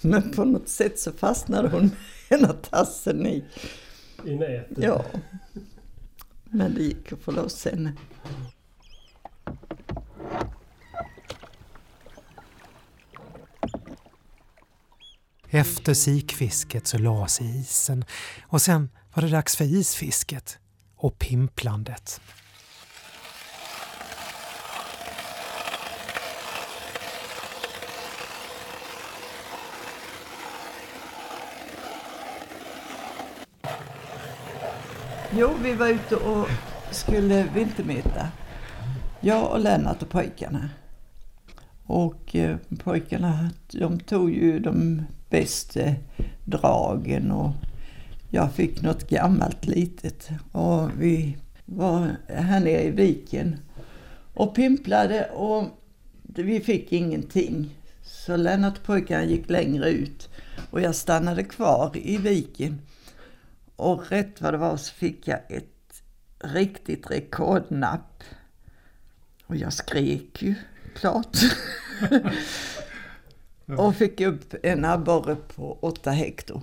Men 0.01 0.31
på 0.31 0.45
något 0.45 0.69
sätt 0.69 0.99
så 0.99 1.13
fastnade 1.13 1.69
hon 1.69 1.91
med 2.29 2.41
ena 2.41 2.53
tassen 2.53 3.27
i. 3.27 3.45
I 4.25 4.35
nätet? 4.35 4.79
Ja. 4.81 5.05
Men 6.45 6.75
det 6.75 6.83
gick 6.83 7.13
att 7.13 7.19
få 7.19 7.31
loss 7.31 7.65
henne. 7.65 7.93
Efter 15.55 15.95
sikfisket 15.95 16.87
så 16.87 16.99
la 16.99 17.29
sig 17.29 17.61
isen 17.61 18.05
och 18.43 18.63
sen 18.63 18.91
var 19.15 19.23
det 19.23 19.29
dags 19.29 19.57
för 19.57 19.65
isfisket 19.65 20.59
och 20.97 21.19
pimplandet. 21.19 22.21
Jo, 35.33 35.51
vi 35.63 35.75
var 35.75 35.89
ute 35.89 36.17
och 36.17 36.49
skulle 36.91 37.49
vintermeta. 37.55 38.29
Jag 39.21 39.51
och 39.51 39.61
Lennart 39.61 40.03
och 40.03 40.09
pojkarna. 40.09 40.71
Och 41.87 42.37
eh, 42.37 42.57
pojkarna 42.85 43.51
de 43.71 44.01
tog 44.01 44.31
ju 44.31 44.59
de 44.59 45.03
bästa 45.35 45.95
dragen 46.45 47.31
och 47.31 47.53
jag 48.31 48.53
fick 48.53 48.83
något 48.83 49.09
gammalt 49.09 49.67
litet. 49.67 50.29
Och 50.53 50.91
vi 50.99 51.37
var 51.65 52.17
här 52.29 52.61
nere 52.61 52.83
i 52.83 52.91
viken 52.91 53.57
och 54.35 54.55
pimplade 54.55 55.25
och 55.25 55.65
vi 56.23 56.61
fick 56.61 56.93
ingenting. 56.93 57.79
Så 58.03 58.37
Lennart 58.37 58.79
och 58.79 58.85
pojkarna 58.85 59.25
gick 59.25 59.51
längre 59.51 59.91
ut 59.91 60.29
och 60.71 60.81
jag 60.81 60.95
stannade 60.95 61.45
kvar 61.45 61.91
i 61.95 62.17
viken. 62.17 62.81
Och 63.77 64.11
rätt 64.11 64.41
vad 64.41 64.55
det 64.55 64.59
var 64.59 64.77
så 64.77 64.95
fick 64.95 65.29
jag 65.29 65.39
ett 65.49 66.03
riktigt 66.39 67.11
rekordnapp. 67.11 68.23
Och 69.47 69.57
jag 69.57 69.73
skrek 69.73 70.43
ju 70.43 70.55
klart. 70.95 71.37
och 73.67 73.97
fick 73.97 74.21
upp 74.21 74.55
en 74.63 74.85
abborre 74.85 75.37
på 75.57 75.79
åtta 75.81 76.11
hektar. 76.11 76.61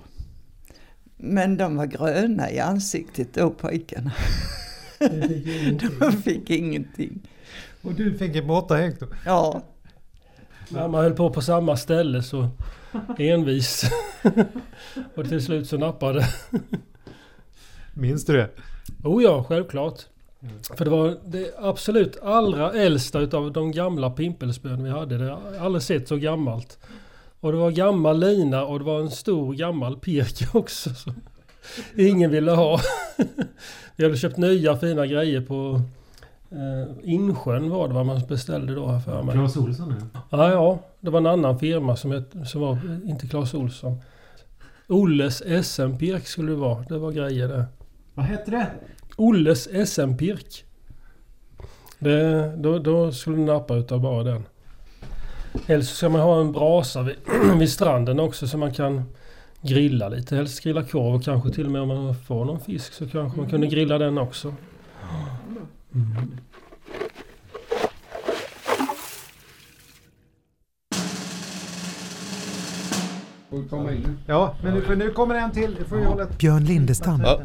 Men 1.16 1.56
de 1.56 1.76
var 1.76 1.86
gröna 1.86 2.50
i 2.50 2.58
ansiktet 2.58 3.34
då 3.34 3.50
pojkarna. 3.50 4.12
de 6.00 6.12
fick 6.12 6.50
ingenting. 6.50 7.28
Och 7.82 7.94
du 7.94 8.18
fick 8.18 8.36
en 8.36 8.46
på 8.46 8.54
åtta 8.54 8.76
hektar? 8.76 9.08
Ja, 9.26 9.62
Mamma 10.68 11.02
höll 11.02 11.14
på 11.14 11.30
på 11.30 11.42
samma 11.42 11.76
ställe 11.76 12.22
så 12.22 12.48
envis. 13.18 13.84
och 15.14 15.28
till 15.28 15.44
slut 15.44 15.68
så 15.68 15.78
nappade. 15.78 16.28
Minns 17.94 18.24
du 18.24 18.32
det? 18.32 18.50
Oh 19.04 19.22
ja, 19.22 19.44
självklart. 19.44 20.06
För 20.76 20.84
det 20.84 20.90
var 20.90 21.16
det 21.26 21.54
absolut 21.58 22.22
allra 22.22 22.72
äldsta 22.72 23.20
utav 23.20 23.52
de 23.52 23.72
gamla 23.72 24.10
pimpelspön 24.10 24.84
vi 24.84 24.90
hade. 24.90 25.18
Det 25.18 25.24
har 25.24 25.52
jag 25.52 25.64
aldrig 25.64 25.82
sett 25.82 26.08
så 26.08 26.16
gammalt. 26.16 26.78
Och 27.40 27.52
det 27.52 27.58
var 27.58 27.70
gammal 27.70 28.20
lina 28.20 28.64
och 28.64 28.78
det 28.78 28.84
var 28.84 29.00
en 29.00 29.10
stor 29.10 29.54
gammal 29.54 29.96
pirk 29.98 30.54
också. 30.54 30.94
Som 30.94 31.14
ingen 31.96 32.30
ville 32.30 32.52
ha. 32.52 32.80
Vi 33.96 34.04
hade 34.04 34.16
köpt 34.16 34.36
nya 34.36 34.76
fina 34.76 35.06
grejer 35.06 35.40
på 35.40 35.80
eh, 36.50 37.10
Insjön 37.12 37.70
var 37.70 37.88
det 37.88 37.94
vad 37.94 38.06
man 38.06 38.20
beställde 38.28 38.74
då 38.74 38.86
här 38.86 39.00
för 39.00 39.22
mig. 39.22 39.34
Clas 39.34 39.56
Ohlson? 39.56 39.94
Ja, 40.30 40.50
ja, 40.50 40.78
det 41.00 41.10
var 41.10 41.20
en 41.20 41.26
annan 41.26 41.58
firma 41.58 41.96
som, 41.96 42.10
het, 42.12 42.32
som 42.46 42.60
var 42.60 42.78
inte 43.04 43.28
Clas 43.28 43.54
Ohlson. 43.54 43.96
Olles 44.88 45.42
SM-pirk 45.64 46.26
skulle 46.26 46.50
det 46.52 46.56
vara. 46.56 46.84
Det 46.88 46.98
var 46.98 47.12
grejer 47.12 47.48
det. 47.48 47.64
Vad 48.14 48.26
hette 48.26 48.50
det? 48.50 48.66
Olles 49.16 49.68
SM-pirk. 49.88 50.64
Det, 51.98 52.52
då, 52.56 52.78
då 52.78 53.12
skulle 53.12 53.36
du 53.36 53.42
nappa 53.42 53.74
utav 53.74 54.00
bara 54.00 54.22
den. 54.22 54.44
Eller 55.66 55.82
så 55.82 55.94
ska 55.94 56.08
man 56.08 56.20
ha 56.20 56.40
en 56.40 56.52
brasa 56.52 57.02
vid, 57.02 57.16
vid 57.58 57.70
stranden 57.70 58.20
också 58.20 58.48
så 58.48 58.58
man 58.58 58.74
kan 58.74 59.04
grilla 59.62 60.08
lite. 60.08 60.36
Helst 60.36 60.62
grilla 60.62 60.84
korv 60.84 61.14
och 61.14 61.24
kanske 61.24 61.50
till 61.50 61.64
och 61.64 61.72
med 61.72 61.82
om 61.82 61.88
man 61.88 62.14
får 62.14 62.44
någon 62.44 62.60
fisk 62.60 62.92
så 62.92 63.08
kanske 63.08 63.40
man 63.40 63.50
kunde 63.50 63.66
grilla 63.66 63.98
den 63.98 64.18
också. 64.18 64.54
Mm. 65.94 66.38
Ja, 74.26 74.56
men 74.62 74.74
nu, 74.74 74.96
nu 74.96 75.10
kommer 75.10 75.34
en 75.34 75.50
till. 75.50 75.74
Du 75.78 75.84
får 75.84 75.98
ju 75.98 76.04
hålla... 76.04 76.26
Björn 76.38 76.64
Lindestam. 76.64 77.20
Ja. 77.24 77.40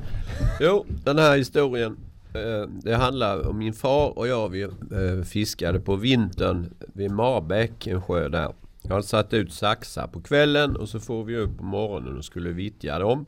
Jo, 0.59 0.85
den 1.03 1.17
här 1.19 1.37
historien. 1.37 1.97
eh, 2.33 2.69
Det 2.83 2.95
handlar 2.95 3.47
om 3.47 3.57
min 3.57 3.73
far 3.73 4.17
och 4.19 4.27
jag. 4.27 4.49
Vi 4.49 4.61
eh, 4.61 5.23
fiskade 5.25 5.79
på 5.79 5.95
vintern 5.95 6.73
vid 6.93 7.11
Marbäck, 7.11 7.87
en 7.87 8.01
sjö 8.01 8.29
där. 8.29 8.53
Jag 8.81 8.89
hade 8.91 9.03
satt 9.03 9.33
ut 9.33 9.53
saxar 9.53 10.07
på 10.07 10.21
kvällen 10.21 10.75
och 10.75 10.89
så 10.89 10.99
får 10.99 11.23
vi 11.23 11.37
upp 11.37 11.57
på 11.57 11.63
morgonen 11.63 12.17
och 12.17 12.25
skulle 12.25 12.49
vittja 12.49 12.99
dem. 12.99 13.25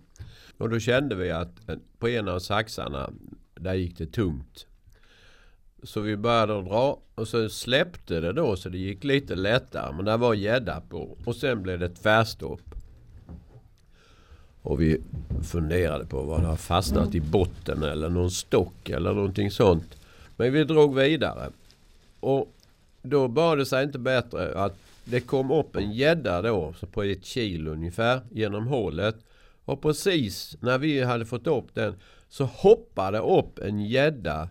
Och 0.57 0.69
då 0.69 0.79
kände 0.79 1.15
vi 1.15 1.31
att 1.31 1.53
på 1.99 2.07
en 2.09 2.27
av 2.27 2.39
saxarna, 2.39 3.09
där 3.59 3.73
gick 3.73 3.97
det 3.97 4.05
tungt. 4.05 4.65
Så 5.83 6.01
vi 6.01 6.17
började 6.17 6.61
dra 6.61 6.99
och 7.15 7.27
så 7.27 7.49
släppte 7.49 8.19
det 8.19 8.33
då 8.33 8.55
så 8.55 8.69
det 8.69 8.77
gick 8.77 9.03
lite 9.03 9.35
lättare. 9.35 9.93
Men 9.95 10.05
där 10.05 10.17
var 10.17 10.33
gädda 10.33 10.81
på. 10.89 11.17
Och 11.25 11.35
sen 11.35 11.63
blev 11.63 11.79
det 11.79 11.89
tvärstopp. 11.89 12.61
Och 14.61 14.81
vi 14.81 15.01
funderade 15.51 16.05
på 16.05 16.21
vad 16.23 16.41
det 16.41 16.47
har 16.47 16.55
fastnat 16.55 17.15
i 17.15 17.21
botten 17.21 17.83
eller 17.83 18.09
någon 18.09 18.31
stock 18.31 18.89
eller 18.89 19.13
någonting 19.13 19.51
sånt. 19.51 19.97
Men 20.37 20.53
vi 20.53 20.63
drog 20.63 20.95
vidare. 20.95 21.49
Och 22.19 22.53
då 23.01 23.27
bar 23.27 23.57
det 23.57 23.65
sig 23.65 23.83
inte 23.83 23.99
bättre 23.99 24.53
att 24.55 24.77
det 25.05 25.19
kom 25.19 25.51
upp 25.51 25.75
en 25.75 25.91
gädda 25.91 26.41
då 26.41 26.73
på 26.91 27.03
ett 27.03 27.25
kilo 27.25 27.71
ungefär 27.71 28.21
genom 28.31 28.67
hålet. 28.67 29.15
Och 29.65 29.81
precis 29.81 30.57
när 30.59 30.77
vi 30.77 31.03
hade 31.03 31.25
fått 31.25 31.47
upp 31.47 31.75
den 31.75 31.95
så 32.29 32.43
hoppade 32.43 33.19
upp 33.19 33.59
en 33.59 33.79
gädda 33.79 34.49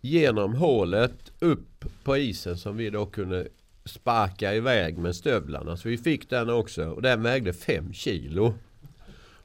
genom 0.00 0.54
hålet 0.54 1.32
upp 1.38 1.84
på 2.04 2.16
isen 2.16 2.56
som 2.56 2.76
vi 2.76 2.90
då 2.90 3.06
kunde 3.06 3.48
sparka 3.84 4.54
iväg 4.54 4.98
med 4.98 5.16
stövlarna. 5.16 5.76
Så 5.76 5.88
vi 5.88 5.98
fick 5.98 6.30
den 6.30 6.50
också 6.50 6.84
och 6.84 7.02
den 7.02 7.22
vägde 7.22 7.52
5 7.52 7.92
kilo. 7.92 8.54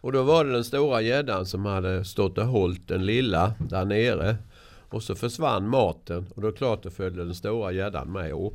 Och 0.01 0.11
då 0.11 0.23
var 0.23 0.45
det 0.45 0.51
den 0.51 0.63
stora 0.63 1.01
gäddan 1.01 1.45
som 1.45 1.65
hade 1.65 2.05
stått 2.05 2.37
och 2.37 2.45
hållit 2.45 2.87
den 2.87 3.05
lilla 3.05 3.53
där 3.69 3.85
nere. 3.85 4.37
Och 4.89 5.03
så 5.03 5.15
försvann 5.15 5.69
maten 5.69 6.25
och 6.35 6.41
då 6.41 6.51
klart 6.51 6.83
då 6.83 6.89
följde 6.89 7.25
den 7.25 7.35
stora 7.35 7.71
gäddan 7.71 8.11
med 8.11 8.31
upp. 8.31 8.53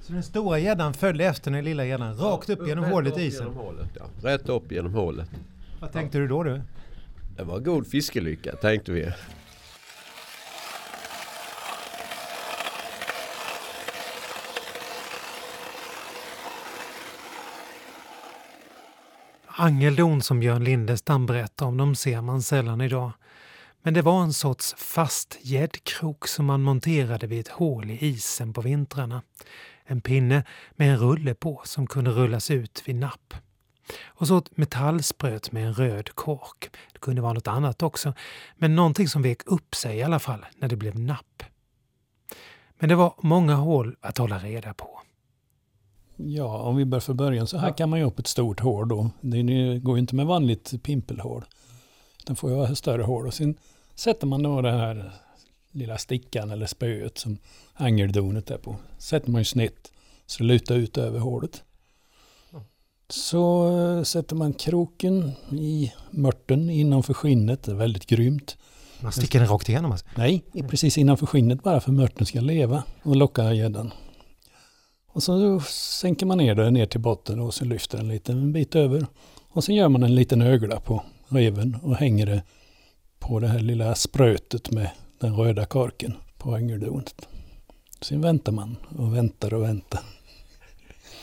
Så 0.00 0.12
den 0.12 0.22
stora 0.22 0.58
gäddan 0.58 0.94
följde 0.94 1.24
efter 1.24 1.50
den 1.50 1.64
lilla 1.64 1.84
gäddan 1.84 2.16
rakt 2.16 2.50
upp 2.50 2.68
genom 2.68 2.84
hålet 2.84 3.18
i 3.18 3.22
isen? 3.22 3.46
Hålet, 3.46 3.88
ja. 3.98 4.04
Rätt 4.30 4.48
upp 4.48 4.72
genom 4.72 4.94
hålet. 4.94 5.30
Vad 5.80 5.92
tänkte 5.92 6.18
du 6.18 6.28
då 6.28 6.42
du? 6.42 6.60
Det 7.36 7.44
var 7.44 7.58
god 7.58 7.86
fiskelycka 7.86 8.56
tänkte 8.56 8.92
vi. 8.92 9.12
Angeldon 19.58 20.22
som 20.22 20.40
Björn 20.40 20.64
Lindestam 20.64 21.26
berättar 21.26 21.66
om, 21.66 21.76
de 21.76 21.94
ser 21.94 22.20
man 22.20 22.42
sällan 22.42 22.80
idag. 22.80 23.12
Men 23.82 23.94
det 23.94 24.02
var 24.02 24.22
en 24.22 24.32
sorts 24.32 24.74
fast 24.78 25.38
gäddkrok 25.40 26.28
som 26.28 26.46
man 26.46 26.62
monterade 26.62 27.26
vid 27.26 27.40
ett 27.40 27.48
hål 27.48 27.90
i 27.90 28.06
isen 28.06 28.52
på 28.52 28.60
vintrarna. 28.60 29.22
En 29.84 30.00
pinne 30.00 30.44
med 30.72 30.90
en 30.92 30.98
rulle 30.98 31.34
på 31.34 31.62
som 31.64 31.86
kunde 31.86 32.10
rullas 32.10 32.50
ut 32.50 32.82
vid 32.84 32.96
napp. 32.96 33.34
Och 34.04 34.26
så 34.26 34.38
ett 34.38 34.56
metallspröt 34.56 35.52
med 35.52 35.66
en 35.66 35.74
röd 35.74 36.14
kork. 36.14 36.70
Det 36.92 36.98
kunde 36.98 37.22
vara 37.22 37.32
något 37.32 37.48
annat 37.48 37.82
också, 37.82 38.14
men 38.56 38.76
någonting 38.76 39.08
som 39.08 39.22
vek 39.22 39.42
upp 39.46 39.74
sig 39.74 39.96
i 39.96 40.02
alla 40.02 40.18
fall 40.18 40.46
när 40.58 40.68
det 40.68 40.76
blev 40.76 40.98
napp. 40.98 41.42
Men 42.78 42.88
det 42.88 42.94
var 42.94 43.14
många 43.18 43.54
hål 43.54 43.96
att 44.00 44.18
hålla 44.18 44.38
reda 44.38 44.74
på. 44.74 45.00
Ja, 46.16 46.58
om 46.58 46.76
vi 46.76 46.84
börjar 46.84 47.00
från 47.00 47.16
början 47.16 47.46
så 47.46 47.58
hackar 47.58 47.86
man 47.86 47.98
ju 47.98 48.04
upp 48.04 48.18
ett 48.18 48.26
stort 48.26 48.60
hål 48.60 48.88
då. 48.88 49.10
Det 49.20 49.78
går 49.78 49.96
ju 49.96 50.00
inte 50.00 50.14
med 50.14 50.26
vanligt 50.26 50.82
pimpelhål. 50.82 51.44
Den 52.26 52.36
får 52.36 52.50
ju 52.50 52.56
vara 52.56 52.74
större 52.74 53.02
hål 53.02 53.26
och 53.26 53.34
sen 53.34 53.54
sätter 53.94 54.26
man 54.26 54.42
då 54.42 54.60
den 54.60 54.78
här 54.78 55.12
lilla 55.70 55.98
stickan 55.98 56.50
eller 56.50 56.66
spöet 56.66 57.18
som 57.18 57.38
angeldonet 57.74 58.50
är 58.50 58.58
på. 58.58 58.76
Sätter 58.98 59.30
man 59.30 59.40
ju 59.40 59.44
snett 59.44 59.92
så 60.26 60.42
det 60.42 60.44
lutar 60.44 60.74
ut 60.74 60.98
över 60.98 61.18
hålet. 61.18 61.62
Så 63.08 63.76
eh, 63.78 64.02
sätter 64.02 64.36
man 64.36 64.52
kroken 64.52 65.32
i 65.50 65.92
mörten 66.10 66.70
innanför 66.70 67.14
skinnet. 67.14 67.62
Det 67.62 67.72
är 67.72 67.76
väldigt 67.76 68.06
grymt. 68.06 68.56
Man 69.00 69.12
sticker 69.12 69.38
den 69.38 69.48
rakt 69.48 69.68
igenom 69.68 69.92
alltså? 69.92 70.06
Nej, 70.16 70.44
precis 70.68 70.98
innanför 70.98 71.26
skinnet 71.26 71.62
bara 71.62 71.80
för 71.80 71.92
mörten 71.92 72.26
ska 72.26 72.40
leva 72.40 72.82
och 73.02 73.16
locka 73.16 73.52
gäddan. 73.52 73.92
Och 75.16 75.22
så 75.22 75.60
sänker 75.60 76.26
man 76.26 76.38
ner 76.38 76.54
den 76.54 76.74
ner 76.74 76.86
till 76.86 77.00
botten 77.00 77.40
och 77.40 77.54
så 77.54 77.64
lyfter 77.64 77.98
den 77.98 78.08
lite 78.08 78.32
en 78.32 78.52
bit 78.52 78.74
över. 78.76 79.06
Och 79.48 79.64
sen 79.64 79.74
gör 79.74 79.88
man 79.88 80.02
en 80.02 80.14
liten 80.14 80.42
ögla 80.42 80.80
på 80.80 81.02
reven 81.28 81.78
och 81.82 81.96
hänger 81.96 82.26
det 82.26 82.42
på 83.18 83.40
det 83.40 83.48
här 83.48 83.58
lilla 83.58 83.94
sprötet 83.94 84.70
med 84.70 84.90
den 85.20 85.36
röda 85.36 85.66
korken 85.66 86.14
på 86.38 86.54
angeldonet. 86.54 87.28
Sen 88.00 88.20
väntar 88.20 88.52
man 88.52 88.76
och 88.98 89.16
väntar 89.16 89.54
och 89.54 89.62
väntar. 89.62 90.00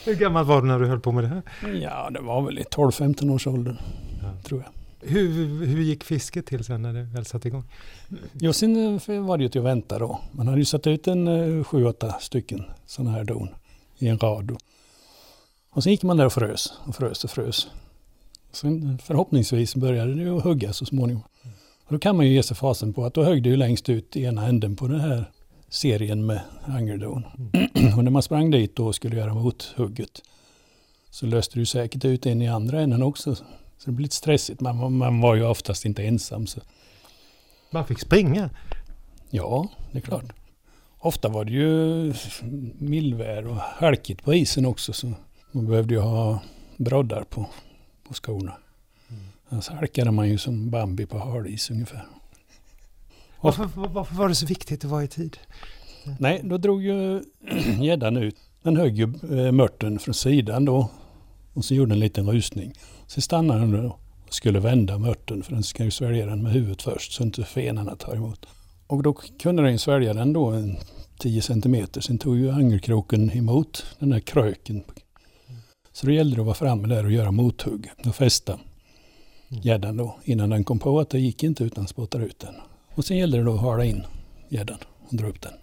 Hur 0.06 0.16
gammal 0.16 0.46
var 0.46 0.62
du 0.62 0.68
när 0.68 0.80
du 0.80 0.88
höll 0.88 1.00
på 1.00 1.12
med 1.12 1.24
det 1.24 1.28
här? 1.28 1.42
Ja, 1.82 2.10
det 2.10 2.22
var 2.22 2.42
väl 2.42 2.60
i 2.60 2.64
12-15 2.64 3.34
års 3.34 3.48
åldern, 3.48 3.78
ja. 4.22 4.42
tror 4.44 4.64
jag. 4.66 5.10
Hur, 5.10 5.66
hur 5.66 5.82
gick 5.82 6.04
fisket 6.04 6.46
till 6.46 6.64
sen 6.64 6.82
när 6.82 6.94
det 6.94 7.04
väl 7.04 7.26
satte 7.26 7.48
igång? 7.48 7.64
Jo, 8.34 8.54
sen 8.54 9.00
eh, 9.08 9.22
var 9.22 9.38
det 9.38 9.44
ju 9.44 9.50
till 9.50 9.62
att 9.62 9.66
vänta 9.68 10.00
då. 10.00 10.20
Man 10.32 10.48
hade 10.48 10.60
ju 10.60 10.66
satt 10.66 10.88
ut 10.88 11.08
en 11.08 11.28
eh, 11.28 11.64
sju, 11.64 11.86
åtta 11.86 12.12
stycken 12.20 12.64
sådana 12.86 13.12
här 13.12 13.24
don 13.24 13.50
i 14.04 14.08
en 14.08 14.20
rad. 14.20 14.58
Och 15.70 15.84
sen 15.84 15.92
gick 15.92 16.04
man 16.04 16.18
där 16.18 16.26
och 16.26 16.34
frös 16.34 16.74
och 16.86 16.96
frös 16.96 17.24
och 17.24 17.30
frös. 17.30 17.68
Sen 18.52 19.00
förhoppningsvis 19.04 19.76
började 19.76 20.14
det 20.14 20.38
att 20.38 20.44
hugga 20.44 20.74
så 20.74 20.86
småningom. 20.86 21.24
Och 21.86 21.94
då 21.94 22.00
kan 22.00 22.16
man 22.18 22.26
ju 22.26 22.34
ge 22.34 22.44
sig 22.44 22.58
fasen 22.58 22.94
på 22.94 23.06
att 23.06 23.14
då 23.14 23.24
högg 23.24 23.44
det 23.44 23.50
ju 23.50 23.56
längst 23.56 23.90
ut 23.90 24.16
i 24.16 24.24
ena 24.24 24.48
änden 24.48 24.76
på 24.76 24.88
den 24.88 25.00
här 25.00 25.32
serien 25.70 26.26
med 26.26 26.42
angeldon. 26.66 27.26
Mm. 27.54 27.94
och 27.98 28.04
när 28.04 28.12
man 28.12 28.24
sprang 28.24 28.52
dit 28.52 28.80
och 28.80 28.96
skulle 28.96 29.16
göra 29.16 29.34
mothugget 29.34 30.22
så 31.10 31.26
löste 31.26 31.60
du 31.60 31.66
säkert 31.66 32.06
ut 32.06 32.26
en 32.26 32.42
i 32.42 32.48
andra 32.48 32.82
änden 32.82 33.04
också. 33.04 33.36
Så 33.36 33.44
det 33.86 33.92
blev 33.92 34.04
lite 34.04 34.16
stressigt. 34.16 34.62
Man, 34.62 34.98
man 34.98 35.22
var 35.22 35.36
ju 35.36 35.44
oftast 35.44 35.86
inte 35.86 36.04
ensam. 36.04 36.48
Så. 36.48 36.62
Man 37.72 37.88
fick 37.88 38.00
springa? 38.00 38.50
Ja, 39.30 39.68
det 39.92 39.98
är 39.98 40.02
klart. 40.02 40.34
Ofta 41.04 41.30
var 41.30 41.46
det 41.46 41.52
ju 41.52 42.14
mildvär 42.78 43.48
och 43.48 43.56
halkigt 43.56 44.24
på 44.24 44.34
isen 44.34 44.66
också. 44.66 44.94
Så 44.94 45.14
man 45.52 45.68
behövde 45.68 45.94
ju 45.94 46.00
ha 46.00 46.40
broddar 46.78 47.24
på, 47.24 47.46
på 48.08 48.14
skorna. 48.14 48.54
Mm. 49.10 49.24
Annars 49.50 49.70
halkade 49.70 50.12
man 50.12 50.30
ju 50.30 50.38
som 50.38 50.70
Bambi 50.70 51.06
på 51.06 51.18
halis 51.18 51.72
ungefär. 51.72 52.06
Varför, 53.42 53.70
varför 53.76 54.16
var 54.16 54.30
det 54.30 54.36
så 54.36 54.46
viktigt 54.46 54.86
att 54.86 54.92
vara 54.92 55.04
i 55.04 55.08
tid? 55.08 55.38
Nej, 56.20 56.42
då 56.44 56.58
drog 56.58 56.84
ju 56.84 57.24
gäddan 57.82 58.18
ut. 58.18 58.36
Den 58.62 58.78
högg 58.78 58.98
ju 58.98 59.04
eh, 59.04 59.52
mörten 59.52 60.00
från 60.00 60.14
sidan 60.14 60.66
då. 60.66 60.90
Och 61.54 61.66
så 61.66 61.74
gjorde 61.74 61.94
en 61.94 62.00
liten 62.00 62.32
rusning. 62.32 62.74
Sen 63.08 63.22
stannade 63.22 63.60
den 63.60 63.72
då 63.72 63.98
och 64.28 64.34
skulle 64.34 64.60
vända 64.60 64.98
mörten 64.98 65.44
för 65.44 65.54
den 65.54 65.64
ska 65.64 65.84
ju 65.84 65.92
svälja 65.92 66.26
den 66.26 66.44
med 66.44 66.52
huvudet 66.52 66.82
först 66.82 67.14
så 67.14 67.24
inte 67.24 67.44
fenarna 67.44 67.96
tar 67.96 68.16
emot. 68.16 68.46
Och 68.94 69.04
då 69.04 69.14
kunde 69.14 69.64
den 69.64 69.80
svälja 69.80 70.14
den 70.14 70.34
då 70.34 70.46
en 70.46 70.78
10 71.18 71.42
centimeter. 71.42 72.02
Sen 72.02 72.18
tog 72.18 72.38
ju 72.38 72.52
angelkroken 72.52 73.32
emot 73.32 73.86
den 74.00 74.12
här 74.12 74.20
kröken. 74.20 74.84
Så 75.94 76.06
då 76.06 76.12
gällde 76.12 76.36
det 76.36 76.42
att 76.42 76.46
vara 76.46 76.56
framme 76.56 76.88
där 76.88 77.06
och 77.06 77.12
göra 77.12 77.32
mothugg 77.32 77.92
och 78.06 78.16
fästa 78.16 78.60
gäddan 79.48 79.98
då 79.98 80.18
innan 80.24 80.50
den 80.50 80.64
kom 80.64 80.80
på 80.80 81.00
att 81.00 81.10
det 81.10 81.20
gick 81.20 81.44
inte 81.44 81.64
utan 81.64 81.88
spottar 81.88 82.20
ut 82.20 82.40
den. 82.40 82.54
Och 82.96 83.06
sen 83.06 83.18
gällde 83.18 83.38
det 83.38 83.44
då 83.44 83.54
att 83.54 83.62
hala 83.62 83.86
in 83.86 84.04
gäddan 84.50 84.78
och 85.10 85.16
dra 85.16 85.28
upp 85.28 85.42
den. 85.42 85.54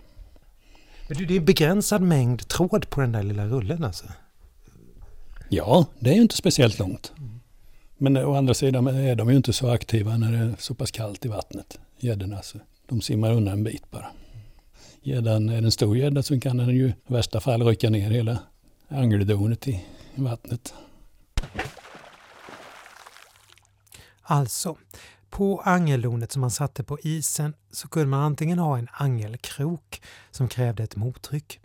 Men 1.09 1.19
det 1.27 1.35
är 1.35 1.39
en 1.39 1.45
begränsad 1.45 2.03
mängd 2.03 2.49
tråd 2.49 2.91
på 2.91 3.01
den 3.01 3.13
där 3.13 3.23
lilla 3.23 3.47
rullen 3.47 3.85
alltså? 3.85 4.05
Ja, 5.49 5.87
det 5.99 6.11
är 6.11 6.15
ju 6.15 6.23
inte 6.23 6.37
speciellt 6.37 6.79
långt. 6.79 7.13
Men 7.99 8.17
å 8.17 8.35
andra 8.35 8.55
sidan 8.55 8.87
är 8.87 9.17
de 9.17 9.31
ju 9.31 9.37
inte 9.37 9.53
så 9.53 9.71
aktiva 9.71 10.17
när 10.17 10.33
det 10.33 10.39
är 10.39 10.55
så 10.59 10.75
pass 10.75 10.91
kallt 10.91 11.25
i 11.25 11.29
vattnet, 11.29 11.79
gäddorna. 11.99 12.43
Så 12.43 12.59
de 12.91 13.01
simmar 13.01 13.33
undan 13.33 13.55
en 13.55 13.65
bit 13.65 13.91
bara. 13.91 14.07
Gäddan, 15.03 15.49
är 15.49 15.61
det 15.61 15.67
en 15.67 15.73
stor 15.73 15.97
gädda 15.97 16.23
så 16.23 16.41
kan 16.41 16.57
den 16.57 16.69
ju 16.69 16.89
i 16.89 16.95
värsta 17.07 17.41
fall 17.41 17.63
rycka 17.63 17.91
ner 17.91 18.11
hela 18.11 18.39
angeldonet 18.89 19.69
i 19.69 19.85
vattnet. 20.15 20.75
Alltså, 24.23 24.77
på 25.31 25.61
angeldonet 25.61 26.33
som 26.33 26.41
man 26.41 26.51
satte 26.51 26.85
på 26.85 26.99
isen 27.03 27.55
så 27.71 27.89
kunde 27.89 28.09
man 28.09 28.21
antingen 28.21 28.59
ha 28.59 28.79
en 28.79 28.89
angelkrok 28.93 30.03
som 30.31 30.49
krävde 30.49 30.83
ett 30.83 30.97
mottryck 30.97 31.61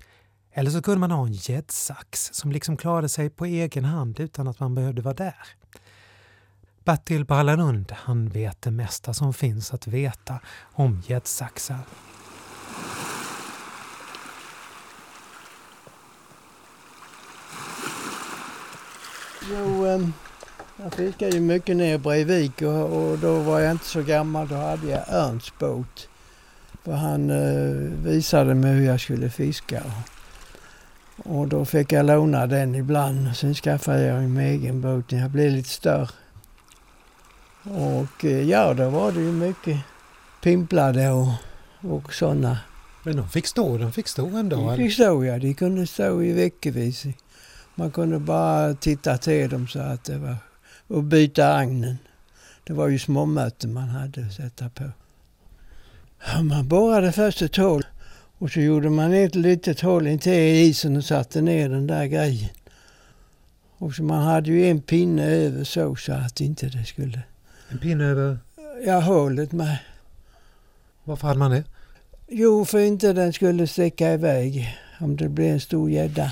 eller 0.54 0.72
så 0.72 0.82
kunde 0.82 1.00
man 1.00 1.12
ha 1.12 1.26
en 1.26 1.34
gäddsax 1.34 2.30
som 2.34 2.52
liksom 2.52 2.78
klarade 2.78 3.10
sig 3.10 3.30
på 3.30 3.46
egen 3.46 3.86
hand 3.86 4.20
utan 4.20 4.48
att 4.48 4.60
man 4.60 4.76
behövde 4.76 5.02
vara 5.02 5.14
där. 5.14 5.36
Bertil 6.86 7.26
Ballanund, 7.26 7.92
han 7.96 8.30
vet 8.30 8.62
det 8.62 8.72
mesta 8.72 9.14
som 9.14 9.34
finns 9.34 9.74
att 9.74 9.88
veta 9.88 10.40
om 10.74 11.02
gäddsaxar. 11.08 11.80
Jo, 19.52 19.86
jag 20.84 20.94
fiskade 20.94 21.32
ju 21.32 21.40
mycket 21.40 21.78
ner 21.78 21.96
i 21.96 21.98
Breivik 21.98 22.62
och, 22.62 23.10
och, 23.10 23.18
då 23.18 23.40
var 23.40 23.60
jag 23.60 23.72
inte 23.72 23.86
så 23.86 24.02
gammal. 24.02 24.48
Då 24.48 24.56
hade 24.56 24.88
jag 24.88 25.04
Ernsts 25.08 25.54
båt. 25.60 26.10
För 26.84 26.92
han 26.92 27.30
eh, 27.30 27.76
visade 28.04 28.54
mig 28.54 28.74
hur 28.74 28.86
jag 28.86 29.02
skulle 29.02 29.30
fiska. 29.30 29.84
Och 31.18 31.48
då 31.48 31.66
fick 31.66 31.92
jag 31.92 32.06
låna 32.06 32.48
den 32.48 32.76
ibland. 32.76 33.36
Sen 33.36 33.54
skaffade 33.54 34.06
jag 34.06 34.18
en 34.18 34.38
egen 34.38 34.82
båt 34.82 35.12
när 35.12 35.20
jag 35.20 35.32
blev 35.32 35.52
lite 35.52 35.70
större. 35.70 36.10
Och 37.66 38.26
eh, 38.26 38.50
ja, 38.50 38.74
då 38.74 38.90
var 38.90 39.12
det 39.12 39.20
ju 39.20 39.32
mycket 39.32 39.78
pimplade 40.44 41.10
och, 41.10 41.28
och 41.82 42.14
sådana. 42.14 42.58
Men 43.04 43.18
de 43.18 43.30
fick 43.30 43.48
stå, 43.48 43.78
de 43.78 43.92
fick 43.92 44.08
stå 44.08 44.38
ändå? 44.38 44.56
De 44.56 44.78
fick 44.78 44.94
stå, 44.94 45.26
ja. 45.26 45.40
De 45.40 45.54
kunde 45.54 45.88
stå 45.88 46.24
i 46.24 46.34
veckovis. 46.34 47.06
Man 47.76 47.92
kunde 47.92 48.20
bara 48.20 48.74
titta 48.74 49.18
till 49.18 49.50
dem 49.50 49.68
så 49.68 49.80
att 49.80 50.04
det 50.04 50.18
var... 50.18 50.36
Och 50.88 51.04
byta 51.04 51.54
agnen. 51.56 51.98
Det 52.64 52.74
var 52.74 52.88
ju 52.88 53.00
småmöten 53.00 53.74
man 53.74 53.90
hade 53.90 54.26
att 54.26 54.34
sätta 54.34 54.70
på. 54.70 54.84
Man 56.44 56.68
borrade 56.68 57.12
först 57.12 57.42
ett 57.42 57.56
hål 57.56 57.86
och 58.38 58.52
så 58.52 58.60
gjorde 58.60 58.90
man 58.90 59.14
ett 59.14 59.36
litet 59.36 59.82
hål 59.82 60.08
intill 60.08 60.70
isen 60.70 60.98
och 60.98 61.06
satte 61.06 61.42
ner 61.42 61.70
den 61.70 61.88
där 61.88 62.06
grejen. 62.06 62.50
Och 63.78 63.94
så 63.94 64.04
man 64.04 64.24
hade 64.24 64.52
ju 64.52 64.70
en 64.70 64.82
pinne 64.82 65.26
över 65.26 65.64
så, 65.64 65.96
så 65.96 66.14
att 66.14 66.42
inte 66.42 66.68
det 66.68 66.86
skulle... 66.86 67.22
En 67.70 67.78
pinne 67.78 68.06
över... 68.06 68.38
Ja, 68.86 69.00
hålet 69.00 69.52
med. 69.52 69.78
Varför 71.04 71.28
hade 71.28 71.40
man 71.40 71.52
det? 71.52 71.64
Jo, 72.28 72.66
för 72.66 72.80
inte 72.80 73.14
den 73.14 73.34
skulle 73.34 73.68
sticka 73.68 74.14
iväg 74.14 74.78
om 75.00 75.16
det 75.16 75.30
blev 75.30 75.54
en 75.54 75.60
stor 75.60 75.90
gädda. 75.90 76.32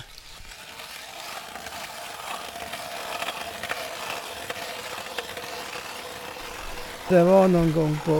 Det 7.10 7.24
var 7.24 7.48
någon 7.48 7.72
gång 7.72 7.98
på 8.06 8.12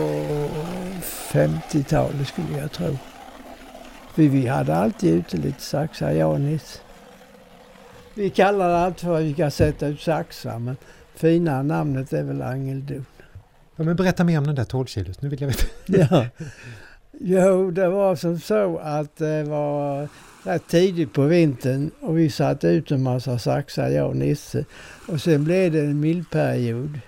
50-talet 1.32 2.28
skulle 2.28 2.58
jag 2.58 2.72
tro. 2.72 2.98
För 4.14 4.22
vi 4.22 4.48
hade 4.48 4.76
alltid 4.76 5.14
ute 5.14 5.38
lite 5.38 5.62
saxar, 5.62 6.12
jag 6.12 6.32
och 6.32 6.42
Nisse. 6.42 6.80
Vi 8.14 8.30
kallade 8.30 8.78
allt 8.78 9.02
för 9.02 9.18
att 9.18 9.24
vi 9.24 9.34
kan 9.34 9.52
sätta 9.52 9.88
ut 9.88 10.02
saxar, 10.02 10.60
men 10.60 10.78
fina 11.16 11.64
namnet 11.64 12.14
är 12.14 12.24
väl 12.24 12.42
Angeldon. 12.42 13.06
Ja, 13.76 13.84
men 13.84 13.96
berätta 13.96 14.24
mer 14.24 14.38
om 14.38 14.48
den 14.48 14.56
där 14.56 14.64
12 14.64 14.86
kilos. 14.86 15.22
Nu 15.22 15.30
vill 15.30 15.42
jag 15.42 15.48
veta. 15.48 15.66
Ja. 16.16 16.26
Jo, 17.20 17.72
det 17.72 17.90
var 17.90 18.16
som 18.16 18.40
så 18.40 18.78
att 18.78 19.16
det 19.16 19.44
var 19.44 20.08
rätt 20.44 20.68
tidigt 20.68 21.14
på 21.14 21.22
vintern 21.22 21.92
och 22.02 22.18
vi 22.18 22.30
satte 22.30 22.68
ut 22.68 22.92
en 22.92 23.04
massa 23.04 23.40
saxar, 23.40 23.90
jag 23.90 24.10
och 24.10 24.16
Nisse. 24.16 24.66
Och 25.08 25.22
sen 25.22 25.44
blev 25.44 25.72
det 25.72 25.80
en 25.80 26.00
mildperiod. 26.00 27.00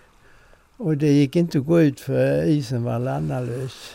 Och 0.77 0.97
det 0.97 1.11
gick 1.11 1.35
inte 1.35 1.57
att 1.57 1.65
gå 1.65 1.81
ut 1.81 1.99
för 1.99 2.43
isen 2.43 2.83
var 2.83 2.99
landalös. 2.99 3.91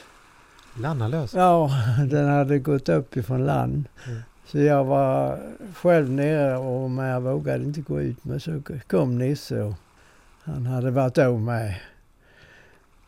Lannalös? 0.80 1.34
Ja, 1.34 1.70
den 2.10 2.28
hade 2.28 2.58
gått 2.58 2.88
upp 2.88 3.16
ifrån 3.16 3.46
land. 3.46 3.84
Mm. 4.06 4.20
Så 4.46 4.58
jag 4.58 4.84
var 4.84 5.38
själv 5.74 6.10
nere 6.10 6.56
och 6.56 6.90
men 6.90 7.06
jag 7.06 7.20
vågade 7.20 7.64
inte 7.64 7.80
gå 7.80 8.00
ut. 8.00 8.24
Men 8.24 8.40
så 8.40 8.62
kom 8.86 9.18
Nisse 9.18 9.62
och 9.62 9.74
han 10.44 10.66
hade 10.66 10.90
varit 10.90 11.18
av 11.18 11.40
med. 11.40 11.74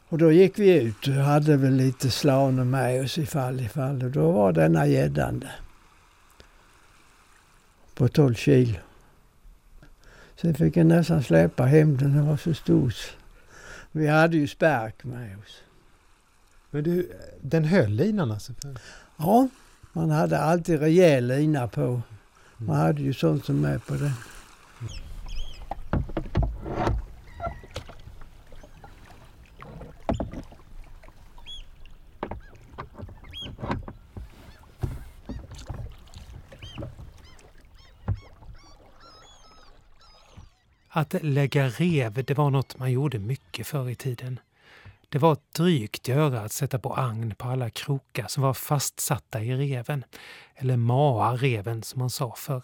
Och 0.09 0.19
då 0.19 0.33
gick 0.33 0.59
vi 0.59 0.81
ut 0.83 1.09
och 1.09 1.15
hade 1.15 1.57
väl 1.57 1.73
lite 1.73 2.11
slanor 2.11 2.65
med 2.65 3.05
oss 3.05 3.19
ifall 3.19 3.61
ifall. 3.61 4.03
Och 4.03 4.11
då 4.11 4.33
var 4.33 4.53
denna 4.53 4.87
gäddan. 4.87 5.45
På 7.95 8.09
12 8.09 8.35
kilo. 8.35 8.79
Sen 10.37 10.55
fick 10.55 10.77
jag 10.77 10.87
nästan 10.87 11.23
släpa 11.23 11.65
hem 11.65 11.97
den, 11.97 12.17
den 12.17 12.27
var 12.27 12.37
så 12.37 12.55
stor. 12.55 12.95
Vi 13.93 14.07
hade 14.07 14.37
ju 14.37 14.49
spärk 14.49 15.05
med 15.05 15.39
oss. 15.39 15.63
Men 16.71 16.85
du, 16.85 17.13
den 17.41 17.65
höll 17.65 17.91
linan 17.91 18.31
alltså? 18.31 18.53
Ja, 19.17 19.49
man 19.93 20.11
hade 20.11 20.39
alltid 20.39 20.81
rejäl 20.81 21.27
lina 21.27 21.69
på. 21.69 22.03
Man 22.57 22.77
hade 22.77 23.03
ju 23.03 23.15
sånt 23.15 23.45
som 23.45 23.65
är 23.65 23.79
på 23.79 23.95
den. 23.95 24.13
Att 40.95 41.15
lägga 41.23 41.69
rev, 41.69 42.25
det 42.25 42.35
var 42.35 42.51
något 42.51 42.79
man 42.79 42.93
gjorde 42.93 43.19
mycket 43.19 43.67
förr 43.67 43.91
i 43.91 43.95
tiden. 43.95 44.41
Det 45.09 45.19
var 45.19 45.33
ett 45.33 45.55
drygt 45.55 46.09
göra 46.09 46.41
att 46.41 46.53
sätta 46.53 46.79
på 46.79 46.95
agn 46.95 47.35
på 47.35 47.49
alla 47.49 47.71
krokar 47.71 48.27
som 48.29 48.43
var 48.43 48.55
fastsatta 48.55 49.43
i 49.43 49.57
reven, 49.57 50.05
eller 50.55 50.77
maa 50.77 51.37
reven 51.37 51.83
som 51.83 51.99
man 51.99 52.11
sa 52.11 52.35
förr. 52.37 52.63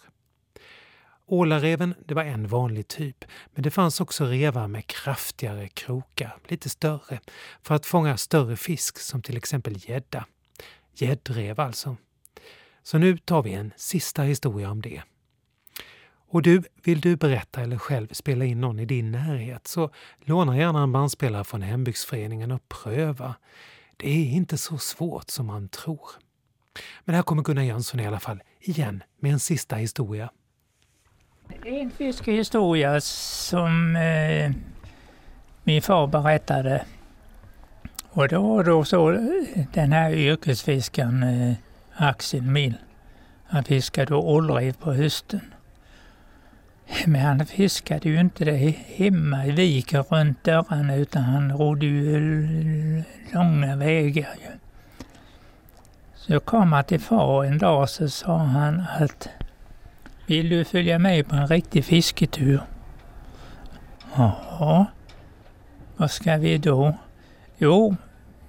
Ålareven 1.26 1.94
det 2.06 2.14
var 2.14 2.24
en 2.24 2.48
vanlig 2.48 2.88
typ, 2.88 3.24
men 3.54 3.62
det 3.62 3.70
fanns 3.70 4.00
också 4.00 4.24
revar 4.24 4.68
med 4.68 4.86
kraftigare 4.86 5.68
krokar, 5.68 6.36
lite 6.48 6.68
större, 6.68 7.20
för 7.62 7.74
att 7.74 7.86
fånga 7.86 8.16
större 8.16 8.56
fisk 8.56 8.98
som 8.98 9.22
till 9.22 9.36
exempel 9.36 9.88
gädda. 9.88 10.24
Gäddrev 10.94 11.60
alltså. 11.60 11.96
Så 12.82 12.98
nu 12.98 13.18
tar 13.18 13.42
vi 13.42 13.52
en 13.52 13.72
sista 13.76 14.22
historia 14.22 14.70
om 14.70 14.82
det. 14.82 15.02
Och 16.30 16.42
du, 16.42 16.62
vill 16.84 17.00
du 17.00 17.16
berätta 17.16 17.60
eller 17.60 17.78
själv 17.78 18.08
spela 18.12 18.44
in 18.44 18.60
någon 18.60 18.78
i 18.78 18.84
din 18.84 19.10
närhet 19.12 19.66
så 19.66 19.90
låna 20.20 20.58
gärna 20.58 20.82
en 20.82 20.92
bandspelare 20.92 21.44
från 21.44 21.62
hembygdsföreningen 21.62 22.52
och 22.52 22.68
pröva. 22.68 23.34
Det 23.96 24.08
är 24.08 24.30
inte 24.30 24.58
så 24.58 24.78
svårt 24.78 25.30
som 25.30 25.46
man 25.46 25.68
tror. 25.68 26.10
Men 27.04 27.14
här 27.14 27.22
kommer 27.22 27.42
Gunnar 27.42 27.62
Jönsson 27.62 28.00
i 28.00 28.06
alla 28.06 28.20
fall 28.20 28.42
igen 28.60 29.02
med 29.20 29.32
en 29.32 29.40
sista 29.40 29.76
historia. 29.76 30.30
En 31.64 31.90
fiskehistoria 31.90 33.00
som 33.00 33.96
eh, 33.96 34.52
min 35.64 35.82
far 35.82 36.06
berättade. 36.06 36.84
Och 38.10 38.28
det 38.28 38.38
var 38.38 38.64
då 38.64 38.84
så 38.84 39.12
eh, 39.12 39.20
den 39.72 39.92
här 39.92 40.10
yrkesfiskaren 40.10 41.22
eh, 41.22 41.54
Axel 41.96 42.42
Mill. 42.42 42.74
Han 43.44 43.64
fiskade 43.64 44.14
ålrev 44.14 44.72
på 44.72 44.92
hösten. 44.92 45.40
Men 47.06 47.20
han 47.20 47.46
fiskade 47.46 48.08
ju 48.08 48.20
inte 48.20 48.44
det 48.44 48.74
hemma 48.96 49.46
i 49.46 49.50
viken 49.50 50.02
runt 50.02 50.44
dörrarna 50.44 50.94
utan 50.94 51.22
han 51.22 51.52
rodde 51.52 51.86
ju 51.86 53.02
långa 53.32 53.76
vägar. 53.76 54.34
Ju. 54.40 54.58
Så 56.14 56.40
kom 56.40 56.72
han 56.72 56.84
till 56.84 57.00
far 57.00 57.44
en 57.44 57.58
dag 57.58 57.88
så 57.88 58.08
sa 58.08 58.36
han 58.38 58.84
att 58.98 59.28
Vill 60.26 60.48
du 60.48 60.64
följa 60.64 60.98
med 60.98 61.28
på 61.28 61.36
en 61.36 61.46
riktig 61.46 61.84
fisketur? 61.84 62.60
Jaha, 64.16 64.86
vad 65.96 66.10
ska 66.10 66.36
vi 66.36 66.58
då? 66.58 66.94
Jo, 67.58 67.96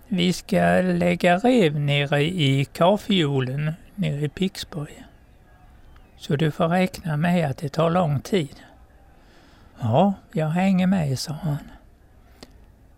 vi 0.07 0.33
ska 0.33 0.81
lägga 0.81 1.37
rev 1.37 1.79
nere 1.79 2.23
i 2.23 2.65
kaffehjulen 2.73 3.73
nere 3.95 4.25
i 4.25 4.29
Pixborg. 4.29 5.03
Så 6.19 6.35
du 6.35 6.51
får 6.51 6.67
räkna 6.67 7.17
med 7.17 7.49
att 7.49 7.57
det 7.57 7.69
tar 7.69 7.89
lång 7.89 8.19
tid. 8.19 8.55
Ja, 9.79 10.13
jag 10.31 10.47
hänger 10.47 10.87
med, 10.87 11.19
sa 11.19 11.33
han. 11.33 11.57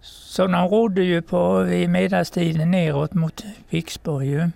Så 0.02 0.48
de 0.48 0.68
rodde 0.68 1.04
ju 1.04 1.22
på 1.22 1.60
vid 1.60 1.90
middagstiden 1.90 2.72
neråt 2.72 3.14
mot 3.14 3.44
Viksborg 3.70 4.30
ju. 4.30 4.50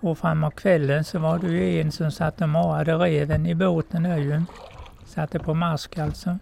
Och 0.00 0.18
framåt 0.18 0.56
kvällen 0.56 1.04
så 1.04 1.18
var 1.18 1.38
det 1.38 1.48
ju 1.48 1.80
en 1.80 1.92
som 1.92 2.10
satt 2.10 2.40
och 2.40 2.48
marade 2.48 2.94
reven 2.94 3.46
i 3.46 3.54
båten 3.54 4.02
där 4.02 4.16
ju. 4.16 4.42
Satte 5.06 5.38
på 5.38 5.54
mask 5.54 5.98
alltså. 5.98 6.38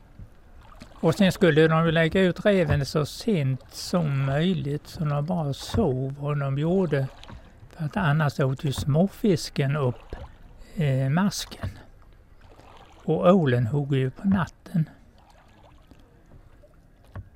Och 1.01 1.15
sen 1.15 1.33
skulle 1.33 1.69
de 1.69 1.87
lägga 1.91 2.21
ut 2.21 2.47
reven 2.47 2.87
så 2.87 3.07
sent 3.07 3.65
som 3.73 4.27
möjligt 4.27 4.87
så 4.87 5.05
de 5.05 5.27
bara 5.27 5.53
sov 5.53 6.15
vad 6.21 6.41
de 6.41 6.59
gjorde. 6.59 7.07
För 7.71 7.85
att 7.85 7.97
annars 7.97 8.41
åt 8.41 8.65
ju 8.65 8.73
småfisken 8.73 9.77
upp 9.77 10.17
eh, 10.75 11.09
masken. 11.09 11.69
Och 13.05 13.35
ålen 13.35 13.67
hugger 13.67 13.97
ju 13.97 14.11
på 14.11 14.29
natten. 14.29 14.89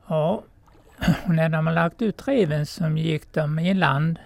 Ja, 0.07 0.42
och 1.25 1.35
när 1.35 1.49
de 1.49 1.66
har 1.66 1.75
lagt 1.75 2.03
ut 2.03 2.29
reven 2.29 2.66
så 2.66 2.88
gick 2.88 3.33
de 3.33 3.59
i 3.59 3.75
land 3.75 4.18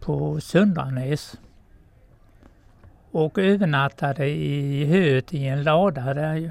på 0.00 0.40
Sundranäs 0.40 1.38
och 3.10 3.38
övernattade 3.38 4.26
i 4.26 4.84
höet 4.84 5.34
i 5.34 5.46
en 5.46 5.62
lada 5.62 6.14
där 6.14 6.34
ju. 6.34 6.50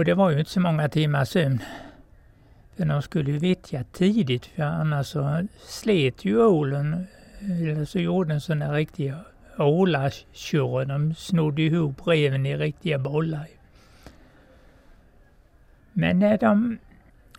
Och 0.00 0.04
det 0.04 0.14
var 0.14 0.30
ju 0.30 0.38
inte 0.38 0.50
så 0.50 0.60
många 0.60 0.88
timmars 0.88 1.28
sömn. 1.28 1.62
För 2.76 2.84
de 2.84 3.02
skulle 3.02 3.30
ju 3.30 3.38
vittja 3.38 3.84
tidigt 3.84 4.46
för 4.46 4.62
annars 4.62 5.06
så 5.06 5.46
slet 5.66 6.24
ju 6.24 6.44
ålen, 6.44 7.06
eller 7.40 7.84
så 7.84 7.98
gjorde 7.98 8.28
den 8.28 8.40
sådana 8.40 8.72
riktiga 8.72 9.18
ålatjurar. 9.58 10.84
De 10.84 11.14
snodde 11.14 11.62
ihop 11.62 12.06
reven 12.06 12.46
i 12.46 12.56
riktiga 12.56 12.98
bollar. 12.98 13.46
Men 15.92 16.18
när 16.18 16.38
de 16.38 16.78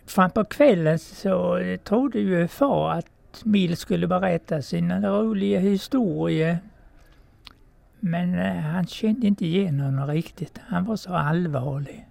fram 0.05 0.31
på 0.31 0.43
kvällen 0.43 0.99
så 0.99 1.59
trodde 1.83 2.19
ju 2.19 2.47
far 2.47 2.91
att 2.91 3.41
Mill 3.43 3.77
skulle 3.77 4.07
berätta 4.07 4.61
sina 4.61 5.09
roliga 5.09 5.59
historier. 5.59 6.57
Men 7.99 8.39
eh, 8.39 8.55
han 8.55 8.87
kände 8.87 9.27
inte 9.27 9.45
igen 9.45 9.79
honom 9.79 10.07
riktigt. 10.07 10.59
Han 10.67 10.85
var 10.85 10.95
så 10.95 11.13
allvarlig. 11.13 12.07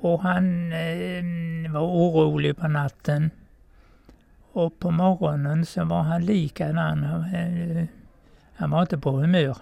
Och 0.00 0.22
han 0.22 0.72
eh, 0.72 1.72
var 1.72 1.80
orolig 1.80 2.56
på 2.56 2.68
natten. 2.68 3.30
Och 4.52 4.78
på 4.78 4.90
morgonen 4.90 5.66
så 5.66 5.84
var 5.84 6.02
han 6.02 6.24
likadan. 6.24 7.04
Eh, 7.04 7.84
han 8.54 8.70
var 8.70 8.82
inte 8.82 8.98
på 8.98 9.10
humör. 9.10 9.56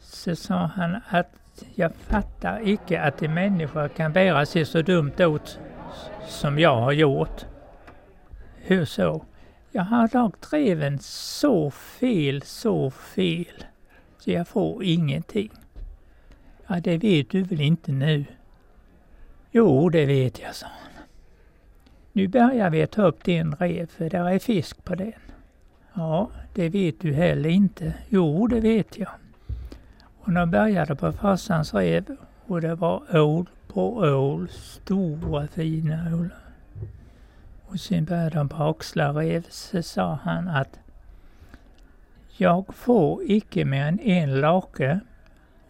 Så 0.00 0.36
sa 0.36 0.54
han 0.54 1.00
att 1.08 1.64
jag 1.74 1.94
fattar 1.94 2.68
icke 2.68 3.00
att 3.00 3.22
en 3.22 3.34
människa 3.34 3.88
kan 3.88 4.12
bära 4.12 4.46
sig 4.46 4.64
så 4.64 4.82
dumt 4.82 5.20
åt 5.20 5.58
som 6.28 6.58
jag 6.58 6.76
har 6.76 6.92
gjort. 6.92 7.44
Hur 8.56 8.84
så? 8.84 9.24
Jag 9.72 9.82
har 9.82 10.10
lagt 10.14 10.50
dreven 10.50 10.98
så 10.98 11.70
fel, 11.70 12.42
så 12.42 12.90
fel, 12.90 13.64
så 14.18 14.30
jag 14.30 14.48
får 14.48 14.84
ingenting. 14.84 15.50
Ja, 16.66 16.80
det 16.80 16.98
vet 16.98 17.30
du 17.30 17.42
väl 17.42 17.60
inte 17.60 17.92
nu? 17.92 18.24
Jo, 19.58 19.88
det 19.88 20.06
vet 20.06 20.40
jag, 20.40 20.54
sa 20.54 20.66
han. 20.66 21.04
Nu 22.12 22.28
börjar 22.28 22.70
vi 22.70 22.86
ta 22.86 23.02
upp 23.02 23.24
din 23.24 23.54
rev, 23.54 23.86
för 23.86 24.10
där 24.10 24.28
är 24.28 24.38
fisk 24.38 24.84
på 24.84 24.94
den. 24.94 25.12
Ja, 25.94 26.30
det 26.54 26.68
vet 26.68 27.00
du 27.00 27.12
heller 27.12 27.50
inte. 27.50 27.94
Jo, 28.08 28.46
det 28.46 28.60
vet 28.60 28.98
jag. 28.98 29.10
Och 30.20 30.32
de 30.32 30.50
började 30.50 30.96
på 30.96 31.12
farsans 31.12 31.74
rev 31.74 32.16
och 32.46 32.60
det 32.60 32.74
var 32.74 33.16
ål 33.16 33.46
på 33.68 33.96
ål, 33.96 34.48
stora 34.48 35.48
fina 35.48 36.16
ålar. 36.16 36.42
Och 37.66 37.80
sen 37.80 38.04
började 38.04 38.36
de 38.36 38.48
på 38.48 38.62
axlarrev 38.62 39.46
så 39.50 39.82
sa 39.82 40.18
han 40.22 40.48
att 40.48 40.78
jag 42.36 42.74
får 42.74 43.22
icke 43.30 43.64
mer 43.64 43.86
än 43.86 44.00
en 44.00 44.40
lake 44.40 45.00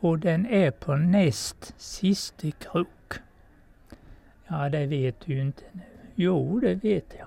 och 0.01 0.18
den 0.18 0.46
är 0.46 0.70
på 0.70 0.96
näst 0.96 1.74
siste 1.77 2.51
krok. 2.51 2.97
Ja, 4.48 4.68
det 4.68 4.87
vet 4.87 5.20
du 5.26 5.40
inte 5.40 5.62
nu. 5.72 5.80
Jo, 6.14 6.61
det 6.61 6.74
vet 6.74 7.14
jag. 7.18 7.26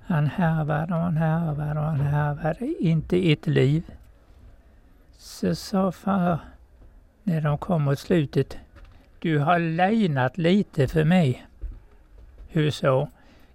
Han 0.00 0.26
härvade 0.26 0.94
och 0.94 1.00
han 1.00 1.16
härvade 1.16 1.80
och 1.80 1.86
han 1.86 2.00
härvade. 2.00 2.74
Inte 2.78 3.32
ett 3.32 3.46
liv. 3.46 3.82
Så 5.12 5.54
sa 5.54 5.92
far 5.92 6.38
när 7.22 7.40
de 7.40 7.58
kom 7.58 7.82
mot 7.82 7.98
slutet. 7.98 8.58
Du 9.18 9.38
har 9.38 9.58
lejnat 9.58 10.38
lite 10.38 10.88
för 10.88 11.04
mig. 11.04 11.46
Hur 12.48 12.70
så? 12.70 13.08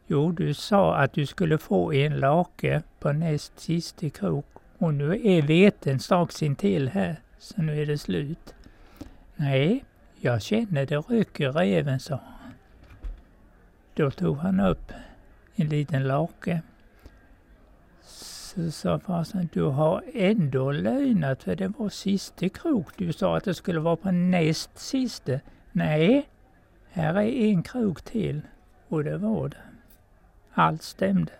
Jo, 0.08 0.32
du 0.32 0.54
sa 0.54 0.96
att 0.96 1.14
du 1.14 1.26
skulle 1.26 1.58
få 1.58 1.94
en 1.94 2.20
lake 2.20 2.82
på 3.00 3.12
näst 3.12 3.60
sista 3.60 4.10
krok 4.10 4.46
och 4.78 4.94
nu 4.94 5.22
är 5.24 5.42
veten 5.42 6.00
strax 6.00 6.44
intill 6.44 6.90
här, 6.90 7.16
så 7.40 7.62
nu 7.62 7.82
är 7.82 7.86
det 7.86 7.98
slut. 7.98 8.54
Nej, 9.36 9.84
jag 10.20 10.42
känner 10.42 10.86
det 10.86 10.98
rycker 10.98 11.62
även, 11.62 12.00
sa 12.00 12.16
han. 12.16 12.41
Då 13.94 14.12
tog 14.12 14.38
han 14.38 14.60
upp 14.60 14.92
en 15.56 15.70
liten 15.70 16.08
lake. 16.08 16.62
Så 18.02 18.72
sa 18.72 19.00
farsan, 19.00 19.50
du 19.54 19.64
har 19.64 20.04
ändå 20.14 20.72
löjnat 20.72 21.44
för 21.44 21.56
det 21.56 21.68
var 21.68 21.90
sista 21.90 22.50
krok. 22.50 22.88
Du 22.98 23.14
sa 23.14 23.38
att 23.38 23.44
det 23.44 23.54
skulle 23.54 23.80
vara 23.80 23.96
på 23.96 24.12
näst 24.12 24.80
sista. 24.80 25.40
Nej, 25.72 26.30
här 26.90 27.16
är 27.16 27.52
en 27.52 27.64
krok 27.64 28.02
till. 28.02 28.42
Och 28.88 29.04
det 29.04 29.18
var 29.18 29.50
det. 29.50 29.58
Allt 30.54 30.84
stämde. 30.84 31.32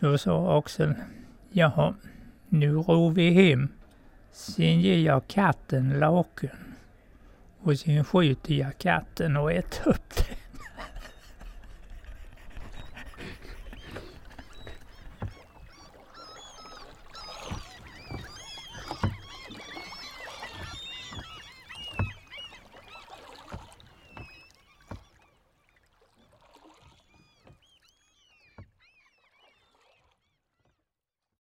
Då 0.00 0.18
sa 0.18 0.58
Axel, 0.58 0.94
jaha, 1.50 1.94
nu 2.48 2.72
ror 2.72 3.10
vi 3.10 3.30
hem. 3.30 3.68
Sen 4.32 4.80
ger 4.80 4.98
jag 4.98 5.26
katten 5.26 5.98
laken. 5.98 6.67
Och 7.68 7.78
sen 7.78 8.04
skjuter 8.04 8.54
jag 8.54 8.78
katten 8.78 9.36
och 9.36 9.52
äter 9.52 9.88
upp 9.88 10.16
det. 10.16 10.24